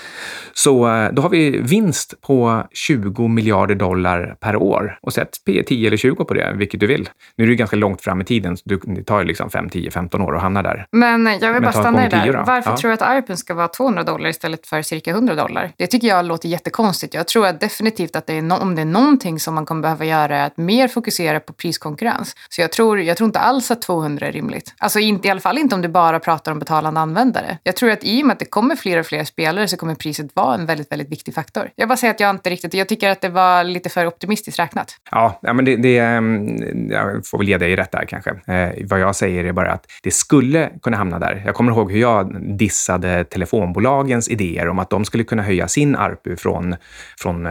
Så 0.64 0.88
eh, 0.88 1.12
då 1.12 1.22
har 1.22 1.28
vi 1.28 1.60
vinst 1.60 2.14
på 2.20 2.66
20 2.72 3.28
miljarder 3.28 3.74
dollar 3.74 4.36
per 4.40 4.56
år 4.56 4.98
och 5.02 5.12
sätt 5.12 5.30
P 5.46 5.62
10 5.66 5.86
eller 5.86 5.96
20 5.96 6.24
på 6.24 6.34
det, 6.34 6.52
vilket 6.56 6.80
du 6.80 6.86
vill. 6.86 7.08
Nu 7.36 7.44
är 7.44 7.48
det 7.48 7.54
ganska 7.54 7.76
långt 7.76 8.00
fram 8.02 8.20
i 8.20 8.24
tiden, 8.24 8.56
så 8.56 8.62
du, 8.66 8.80
det 8.84 9.04
tar 9.04 9.18
ju 9.20 9.24
liksom 9.26 9.50
5, 9.50 9.68
10, 9.68 9.90
15 9.90 10.20
år 10.22 10.36
att 10.36 10.42
hamna 10.42 10.62
där. 10.62 10.86
Men 10.92 11.26
jag 11.40 11.52
vill 11.52 11.62
bara 11.62 11.72
ta 11.72 11.80
stanna 11.80 12.08
där. 12.08 12.32
då. 12.32 12.42
Varför 12.46 12.70
Ja. 12.70 12.76
tror 12.76 12.88
du 12.88 12.94
att 12.94 13.02
ARPen 13.02 13.36
ska 13.36 13.54
vara 13.54 13.68
200 13.68 14.02
dollar 14.02 14.30
istället 14.30 14.66
för 14.66 14.82
cirka 14.82 15.10
100 15.10 15.34
dollar? 15.34 15.72
Det 15.76 15.86
tycker 15.86 16.08
jag 16.08 16.24
låter 16.24 16.48
jättekonstigt. 16.48 17.14
Jag 17.14 17.26
tror 17.28 17.46
att 17.46 17.60
definitivt 17.60 18.16
att 18.16 18.26
det 18.26 18.34
är 18.34 18.42
no- 18.42 18.60
om 18.62 18.74
det 18.74 18.82
är 18.82 18.86
någonting 18.86 19.40
som 19.40 19.54
man 19.54 19.66
kommer 19.66 19.82
behöva 19.82 20.04
göra 20.04 20.36
är 20.36 20.46
att 20.46 20.56
mer 20.56 20.88
fokusera 20.88 21.40
på 21.40 21.52
priskonkurrens. 21.52 22.34
Så 22.48 22.60
jag 22.60 22.72
tror, 22.72 23.00
jag 23.00 23.16
tror 23.16 23.26
inte 23.26 23.38
alls 23.38 23.70
att 23.70 23.82
200 23.82 24.26
är 24.26 24.32
rimligt. 24.32 24.74
Alltså 24.78 24.98
inte, 24.98 25.28
i 25.28 25.30
alla 25.30 25.40
fall 25.40 25.58
inte 25.58 25.74
om 25.74 25.82
du 25.82 25.88
bara 25.88 26.20
pratar 26.20 26.52
om 26.52 26.58
betalande 26.58 27.00
användare. 27.00 27.58
Jag 27.62 27.76
tror 27.76 27.90
att 27.90 28.04
i 28.04 28.22
och 28.22 28.26
med 28.26 28.32
att 28.34 28.38
det 28.38 28.44
kommer 28.44 28.76
fler 28.76 28.98
och 29.00 29.06
fler 29.06 29.24
spelare 29.24 29.68
så 29.68 29.76
kommer 29.76 29.94
priset 29.94 30.30
vara 30.36 30.49
vara 30.50 30.60
en 30.60 30.66
väldigt, 30.66 30.92
väldigt 30.92 31.12
viktig 31.12 31.34
faktor. 31.34 31.70
Jag 31.76 31.88
bara 31.88 31.96
säger 31.96 32.14
att 32.14 32.20
jag 32.20 32.30
inte 32.30 32.50
riktigt, 32.50 32.74
jag 32.74 32.88
tycker 32.88 33.10
att 33.10 33.20
det 33.20 33.28
var 33.28 33.64
lite 33.64 33.88
för 33.88 34.06
optimistiskt 34.06 34.58
räknat. 34.58 34.96
Ja, 35.10 35.38
ja 35.42 35.52
men 35.52 35.64
det, 35.64 35.76
det, 35.76 35.98
ehm, 35.98 36.90
jag 36.90 37.26
får 37.26 37.38
väl 37.38 37.48
ge 37.48 37.58
dig 37.58 37.76
rätt 37.76 37.92
där 37.92 38.04
kanske. 38.08 38.30
Eh, 38.30 38.86
vad 38.86 39.00
jag 39.00 39.16
säger 39.16 39.44
är 39.44 39.52
bara 39.52 39.72
att 39.72 39.86
det 40.02 40.10
skulle 40.10 40.70
kunna 40.82 40.96
hamna 40.96 41.18
där. 41.18 41.42
Jag 41.46 41.54
kommer 41.54 41.72
ihåg 41.72 41.92
hur 41.92 42.00
jag 42.00 42.56
dissade 42.58 43.24
telefonbolagens 43.24 44.28
idéer 44.28 44.68
om 44.68 44.78
att 44.78 44.90
de 44.90 45.04
skulle 45.04 45.24
kunna 45.24 45.42
höja 45.42 45.68
sin 45.68 45.96
ARPU 45.96 46.36
från, 46.36 46.76
från 47.18 47.48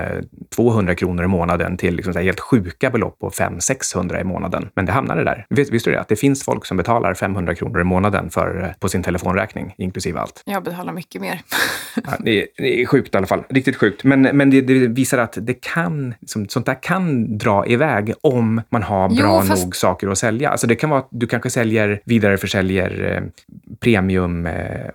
200 0.56 0.96
kronor 0.96 1.24
i 1.24 1.28
månaden 1.28 1.78
till 1.78 1.96
liksom 1.96 2.16
helt 2.16 2.40
sjuka 2.40 2.90
belopp 2.90 3.20
på 3.20 3.30
500-600 3.30 4.22
i 4.22 4.24
månaden. 4.24 4.70
Men 4.76 4.86
det 4.86 4.92
hamnade 4.92 5.24
där. 5.24 5.46
Vis, 5.50 5.72
visste 5.72 5.90
du 5.90 5.94
det? 5.94 6.02
Att 6.02 6.08
det 6.08 6.16
finns 6.16 6.44
folk 6.44 6.66
som 6.66 6.78
betalar 6.78 7.14
500 7.14 7.56
kronor 7.56 7.82
i 7.82 7.84
månaden 7.84 8.30
för, 8.30 8.76
på 8.80 8.90
sin 8.90 9.04
telefonräkning, 9.04 9.74
inklusive 9.78 10.20
allt. 10.20 10.44
Jag 10.46 10.64
betalar 10.64 10.94
mycket 10.94 11.22
mer. 11.22 11.42
ja, 11.96 12.12
det, 12.20 12.42
är, 12.42 12.48
det, 12.58 12.82
är, 12.82 12.86
sjukt 12.90 13.16
i 13.16 13.18
alla 13.18 13.28
fall. 13.28 13.44
Riktigt 13.50 13.76
sjukt. 13.76 14.04
Men, 14.04 14.22
men 14.22 14.50
det, 14.50 14.62
det 14.62 14.88
visar 14.88 15.18
att 15.18 15.38
det 15.42 15.54
kan, 15.54 16.14
liksom, 16.20 16.50
sånt 16.50 16.66
där 16.66 16.84
kan 16.84 17.38
dra 17.38 17.66
iväg 17.66 18.14
om 18.22 18.62
man 18.70 18.84
har 18.84 19.10
bra 19.10 19.42
jo, 19.42 19.48
fast... 19.48 19.64
nog 19.64 19.76
saker 19.76 20.08
att 20.08 20.18
sälja. 20.18 20.50
Alltså 20.50 20.68
det 20.68 20.76
kan 20.76 20.90
vara 20.90 21.00
att 21.00 21.08
du 21.12 21.28
kanske 21.28 21.50
säljer, 21.50 22.02
vidareförsäljer 22.06 23.16
eh, 23.16 23.46
premium 23.80 24.46
eh, 24.46 24.54
eh 24.56 24.92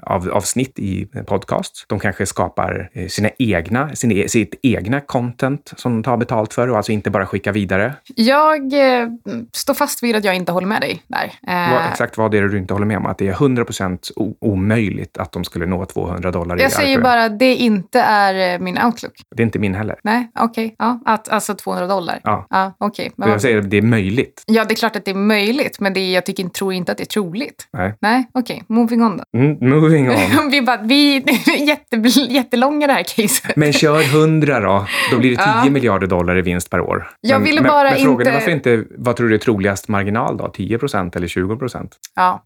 av, 0.00 0.30
avsnitt 0.30 0.78
i 0.78 1.06
podcast. 1.26 1.84
De 1.88 1.98
kanske 1.98 2.26
skapar 2.26 2.90
eh, 2.92 3.08
sina 3.08 3.30
egna, 3.38 3.94
sin, 3.94 4.12
e, 4.12 4.28
sitt 4.28 4.54
egna 4.62 5.00
content 5.00 5.72
som 5.76 5.92
de 5.92 6.02
tar 6.02 6.16
betalt 6.16 6.54
för 6.54 6.68
och 6.68 6.76
alltså 6.76 6.92
inte 6.92 7.10
bara 7.10 7.26
skickar 7.26 7.52
vidare. 7.52 7.94
Jag 8.14 8.72
eh, 8.72 9.08
står 9.52 9.74
fast 9.74 10.02
vid 10.02 10.16
att 10.16 10.24
jag 10.24 10.36
inte 10.36 10.52
håller 10.52 10.66
med 10.66 10.80
dig 10.80 11.02
där. 11.06 11.32
Eh, 11.48 11.72
vad, 11.72 11.90
exakt 11.90 12.18
vad 12.18 12.34
är 12.34 12.42
det 12.42 12.48
du 12.48 12.58
inte 12.58 12.74
håller 12.74 12.86
med 12.86 12.96
om? 12.96 13.06
Att 13.06 13.18
det 13.18 13.28
är 13.28 13.32
100 13.32 13.64
procent 13.64 14.10
omöjligt 14.40 15.18
att 15.18 15.32
de 15.32 15.44
skulle 15.44 15.66
nå 15.66 15.84
200 15.84 16.30
dollar 16.30 16.58
i 16.58 16.62
Jag 16.62 16.72
säger 16.76 17.00
bara 17.00 17.24
att 17.24 17.38
det 17.38 17.54
inte 17.54 18.00
är 18.00 18.54
eh, 18.54 18.60
min 18.60 18.78
outlook. 18.78 19.12
Det 19.36 19.42
är 19.42 19.44
inte 19.44 19.58
min 19.58 19.74
heller. 19.74 19.96
Nej, 20.02 20.30
okej. 20.38 20.64
Okay. 20.64 20.76
Ja, 20.78 21.00
att, 21.04 21.28
alltså 21.28 21.54
200 21.54 21.86
dollar. 21.86 22.20
Ja. 22.24 22.46
ja 22.50 22.76
okay. 22.78 23.10
Men 23.16 23.30
jag 23.30 23.40
säger 23.40 23.58
att 23.58 23.70
det 23.70 23.76
är 23.76 23.82
möjligt. 23.82 24.42
Ja, 24.46 24.64
det 24.64 24.74
är 24.74 24.76
klart 24.76 24.96
att 24.96 25.04
det 25.04 25.10
är 25.10 25.14
möjligt, 25.14 25.80
men 25.80 25.92
det 25.92 26.00
är, 26.00 26.14
jag 26.14 26.26
tycker, 26.26 26.48
tror 26.48 26.72
inte 26.72 26.92
att 26.92 26.98
det 26.98 27.04
är 27.04 27.06
troligt. 27.06 27.68
Nej. 27.72 27.94
Nej, 28.00 28.28
okej. 28.34 28.54
Okay. 28.54 28.76
Moving 28.76 29.02
on 29.02 29.16
då. 29.16 29.38
Mm, 29.38 29.70
moving 29.70 30.10
on. 30.10 30.16
vi, 30.50 30.62
bara, 30.62 30.82
vi 30.82 31.16
är 31.46 31.66
jätte, 31.68 31.96
jättelånga 32.28 32.86
det 32.86 32.92
här 32.92 33.02
caset. 33.02 33.56
Men 33.56 33.72
kör 33.72 34.00
100 34.00 34.60
då. 34.60 34.86
Då 35.10 35.18
blir 35.18 35.30
det 35.30 35.36
10 35.36 35.44
ja. 35.64 35.70
miljarder 35.70 36.06
dollar 36.06 36.38
i 36.38 36.42
vinst 36.42 36.70
per 36.70 36.80
år. 36.80 37.10
Jag 37.20 37.40
ville 37.40 37.62
bara 37.62 37.84
men, 37.84 37.92
men 37.92 38.02
frågan 38.02 38.20
inte... 38.20 38.30
är 38.30 38.34
varför 38.34 38.50
inte, 38.50 38.84
vad 38.98 39.16
tror 39.16 39.28
du 39.28 39.34
är 39.34 39.38
troligast 39.38 39.88
marginal 39.88 40.36
då? 40.36 40.48
10 40.48 40.78
procent 40.78 41.16
eller 41.16 41.28
20 41.28 41.56
procent? 41.56 41.96
Ja. 42.14 42.44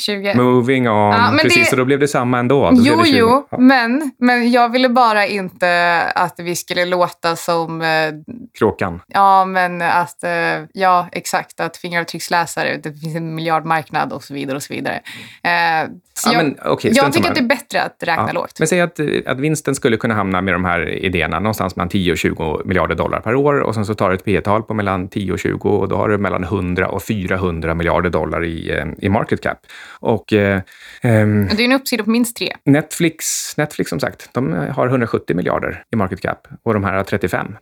20. 0.00 0.34
Moving 0.34 0.88
on. 0.88 1.12
Ja, 1.12 1.38
Precis, 1.42 1.64
det... 1.64 1.70
så 1.70 1.76
då 1.76 1.84
blev 1.84 1.98
det 1.98 2.08
samma 2.08 2.38
ändå. 2.38 2.70
Då 2.70 2.76
jo, 2.78 3.02
jo, 3.04 3.46
ja. 3.50 3.58
men, 3.58 4.10
men 4.18 4.50
jag 4.50 4.72
ville 4.72 4.88
bara 4.88 5.26
inte 5.26 6.02
att 6.14 6.34
vi 6.38 6.56
skulle 6.56 6.84
låta 6.84 7.36
som... 7.36 7.82
Eh, 7.82 8.12
Kråkan. 8.58 9.00
Ja, 9.06 9.44
men 9.44 9.82
att... 9.82 10.24
Eh, 10.24 10.30
ja, 10.72 11.08
exakt. 11.12 11.60
Att 11.60 11.76
fingeravtrycksläsare, 11.76 12.76
det 12.82 12.92
finns 12.92 13.16
en 13.16 13.34
miljardmarknad 13.34 14.12
och 14.12 14.24
så 14.24 14.34
vidare. 14.34 14.56
och 14.56 14.62
så 14.62 14.74
vidare. 14.74 15.00
Eh, 15.42 15.90
så 16.14 16.28
ja, 16.28 16.32
jag, 16.32 16.44
men, 16.44 16.72
okay, 16.72 16.92
jag 16.94 17.12
tycker 17.12 17.28
att 17.28 17.34
det 17.34 17.40
är 17.40 17.44
bättre 17.44 17.82
att 17.82 17.96
räkna 18.00 18.32
lågt. 18.32 18.58
Men 18.58 18.68
säg 18.68 18.80
att, 18.80 19.00
att 19.26 19.40
vinsten 19.40 19.74
skulle 19.74 19.96
kunna 19.96 20.14
hamna 20.14 20.40
med 20.40 20.54
de 20.54 20.64
här 20.64 20.88
idéerna 20.88 21.38
någonstans 21.38 21.76
mellan 21.76 21.88
10 21.88 22.12
och 22.12 22.18
20 22.18 22.62
miljarder 22.64 22.94
dollar 22.94 23.20
per 23.20 23.34
år 23.34 23.60
och 23.60 23.74
sen 23.74 23.86
så 23.86 23.94
tar 23.94 24.08
du 24.08 24.14
ett 24.14 24.24
P 24.24 24.40
tal 24.40 24.62
på 24.62 24.74
mellan 24.74 25.08
10 25.08 25.32
och 25.32 25.38
20 25.38 25.68
och 25.68 25.88
då 25.88 25.96
har 25.96 26.08
du 26.08 26.18
mellan 26.18 26.44
100 26.44 26.88
och 26.88 27.02
400 27.02 27.74
miljarder 27.74 28.10
dollar 28.10 28.44
i, 28.44 28.70
eh, 28.70 28.86
i 28.98 29.08
market 29.08 29.40
cap. 29.40 29.58
Och, 29.86 30.32
eh, 30.32 30.60
ehm, 31.02 31.48
det 31.48 31.62
är 31.62 31.64
en 31.64 31.72
uppsida 31.72 32.04
på 32.04 32.10
minst 32.10 32.36
tre. 32.36 32.56
Netflix, 32.64 33.24
Netflix 33.56 33.90
som 33.90 34.00
sagt, 34.00 34.28
de 34.32 34.52
har 34.52 34.86
170 34.86 35.36
miljarder 35.36 35.84
i 35.92 35.96
market 35.96 36.20
cap 36.20 36.48
och 36.62 36.74
de 36.74 36.84
här 36.84 36.92
har 36.92 37.04
35 37.04 37.56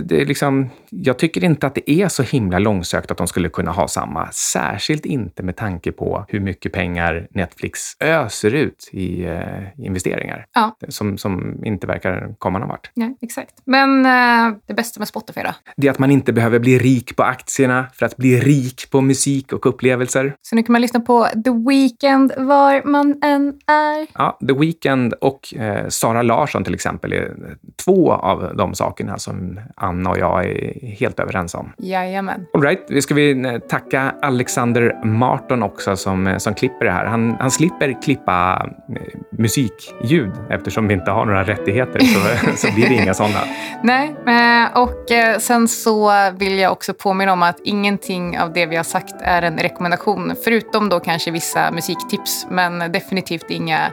det 0.00 0.20
är 0.20 0.26
liksom, 0.26 0.70
jag 0.90 1.18
tycker 1.18 1.44
inte 1.44 1.66
att 1.66 1.74
det 1.74 1.90
är 1.90 2.08
så 2.08 2.22
himla 2.22 2.58
långsökt 2.58 3.10
att 3.10 3.18
de 3.18 3.26
skulle 3.26 3.48
kunna 3.48 3.70
ha 3.70 3.88
samma. 3.88 4.30
Särskilt 4.32 5.06
inte 5.06 5.42
med 5.42 5.56
tanke 5.56 5.92
på 5.92 6.24
hur 6.28 6.40
mycket 6.40 6.72
pengar 6.72 7.26
Netflix 7.30 7.80
öser 8.00 8.54
ut 8.54 8.90
i 8.92 9.24
eh, 9.24 9.40
investeringar. 9.78 10.46
Ja. 10.54 10.76
Som, 10.88 11.18
som 11.18 11.64
inte 11.64 11.86
verkar 11.86 12.34
komma 12.38 12.58
någon 12.58 12.68
vart. 12.68 12.90
Ja, 12.94 13.14
exakt. 13.20 13.54
Men 13.64 14.06
eh, 14.06 14.56
det 14.66 14.74
bästa 14.74 15.00
med 15.00 15.08
Spotify 15.08 15.40
då? 15.40 15.54
Det 15.76 15.86
är 15.86 15.90
att 15.90 15.98
man 15.98 16.10
inte 16.10 16.32
behöver 16.32 16.58
bli 16.58 16.78
rik 16.78 17.16
på 17.16 17.22
aktierna 17.22 17.86
för 17.94 18.06
att 18.06 18.16
bli 18.16 18.40
rik 18.40 18.90
på 18.90 19.00
musik 19.00 19.52
och 19.52 19.66
upplevelser. 19.66 20.34
Så 20.42 20.56
nu 20.56 20.62
kan 20.62 20.72
man 20.72 20.82
lyssna 20.82 21.00
på 21.00 21.28
The 21.44 21.50
Weeknd 21.68 22.32
var 22.36 22.82
man 22.84 23.18
än 23.22 23.48
är. 23.66 24.06
Ja, 24.14 24.38
The 24.48 24.54
Weeknd 24.54 25.12
och 25.12 25.54
eh, 25.54 25.88
Sara 25.88 26.22
Larsson 26.22 26.64
till 26.64 26.74
exempel 26.74 27.12
är 27.12 27.56
två 27.84 28.12
av 28.12 28.56
de 28.56 28.74
sakerna 28.74 29.18
som 29.18 29.60
Anna 29.82 30.10
och 30.10 30.18
jag 30.18 30.44
är 30.44 30.86
helt 30.86 31.20
överens 31.20 31.54
om. 31.54 31.72
Jajamän. 31.78 32.46
All 32.54 32.62
right. 32.62 32.84
Vi 32.88 33.02
ska 33.02 33.14
vi 33.14 33.44
eh, 33.44 33.58
tacka 33.58 34.14
Alexander 34.22 35.04
Marton 35.04 35.62
också 35.62 35.96
som, 35.96 36.26
eh, 36.26 36.38
som 36.38 36.54
klipper 36.54 36.84
det 36.84 36.92
här. 36.92 37.04
Han, 37.04 37.36
han 37.40 37.50
slipper 37.50 38.02
klippa 38.02 38.66
eh, 38.88 39.18
musikljud 39.38 40.32
eftersom 40.50 40.88
vi 40.88 40.94
inte 40.94 41.10
har 41.10 41.26
några 41.26 41.44
rättigheter 41.44 42.00
så, 42.00 42.20
så 42.66 42.74
blir 42.74 42.88
det 42.88 42.94
inga 42.94 43.14
sådana. 43.14 43.40
Nej, 43.82 44.14
och 44.74 45.40
sen 45.40 45.68
så 45.68 46.12
vill 46.30 46.58
jag 46.58 46.72
också 46.72 46.94
påminna 46.94 47.32
om 47.32 47.42
att 47.42 47.60
ingenting 47.64 48.38
av 48.38 48.52
det 48.52 48.66
vi 48.66 48.76
har 48.76 48.84
sagt 48.84 49.14
är 49.20 49.42
en 49.42 49.58
rekommendation, 49.58 50.32
förutom 50.44 50.88
då 50.88 51.00
kanske 51.00 51.30
vissa 51.30 51.70
musiktips, 51.70 52.46
men 52.50 52.92
definitivt 52.92 53.50
inga 53.50 53.92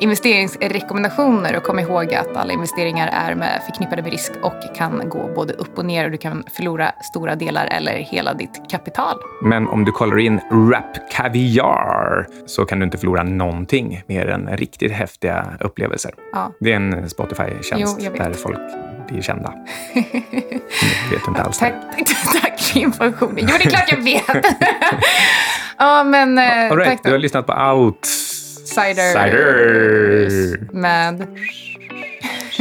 investeringsrekommendationer. 0.00 1.56
Och 1.56 1.62
kom 1.62 1.78
ihåg 1.78 2.14
att 2.14 2.36
alla 2.36 2.52
investeringar 2.52 3.10
är 3.12 3.34
med, 3.34 3.62
förknippade 3.66 4.02
med 4.02 4.10
risk 4.10 4.32
och 4.42 4.76
kan 4.76 5.08
gå 5.08 5.17
både 5.34 5.52
upp 5.52 5.78
och 5.78 5.84
ner 5.84 6.04
och 6.04 6.10
du 6.10 6.18
kan 6.18 6.44
förlora 6.52 6.92
stora 7.02 7.36
delar 7.36 7.66
eller 7.66 7.92
hela 7.92 8.34
ditt 8.34 8.70
kapital. 8.70 9.16
Men 9.42 9.68
om 9.68 9.84
du 9.84 9.92
kollar 9.92 10.18
in 10.18 10.40
Rap 10.50 11.10
Caviar 11.10 12.26
så 12.46 12.64
kan 12.64 12.78
du 12.78 12.84
inte 12.84 12.98
förlora 12.98 13.22
någonting 13.22 14.02
mer 14.06 14.26
än 14.26 14.56
riktigt 14.56 14.92
häftiga 14.92 15.46
upplevelser. 15.60 16.10
Ja. 16.32 16.52
Det 16.60 16.72
är 16.72 16.76
en 16.76 17.08
Spotify-tjänst 17.10 18.00
där 18.16 18.32
folk 18.32 18.60
blir 19.08 19.22
kända. 19.22 19.54
Jag 19.94 20.02
vet 21.18 21.28
inte 21.28 21.42
alls. 21.42 21.58
Tack, 21.68 21.74
tack, 22.42 22.60
för 22.60 22.80
informationen. 22.80 23.38
Jo, 23.38 23.56
det 23.58 23.64
är 23.64 23.70
klart 23.70 23.92
jag 23.92 24.02
vet. 24.04 24.46
ja, 25.78 26.04
men 26.04 26.38
eh, 26.38 26.70
All 26.70 26.76
right, 26.76 26.90
tack 26.90 27.02
då. 27.02 27.08
Du 27.08 27.14
har 27.14 27.18
lyssnat 27.18 27.46
på 27.46 27.52
Outsiders. 27.52 29.12
Cider. 29.12 30.58
Med 30.72 31.26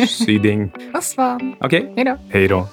Syding. 0.06 0.70
Puss 0.94 1.16
Okej. 1.62 1.80
Okay. 1.80 1.94
Hej 1.96 2.06
då. 2.06 2.18
Hej 2.30 2.48
då. 2.48 2.68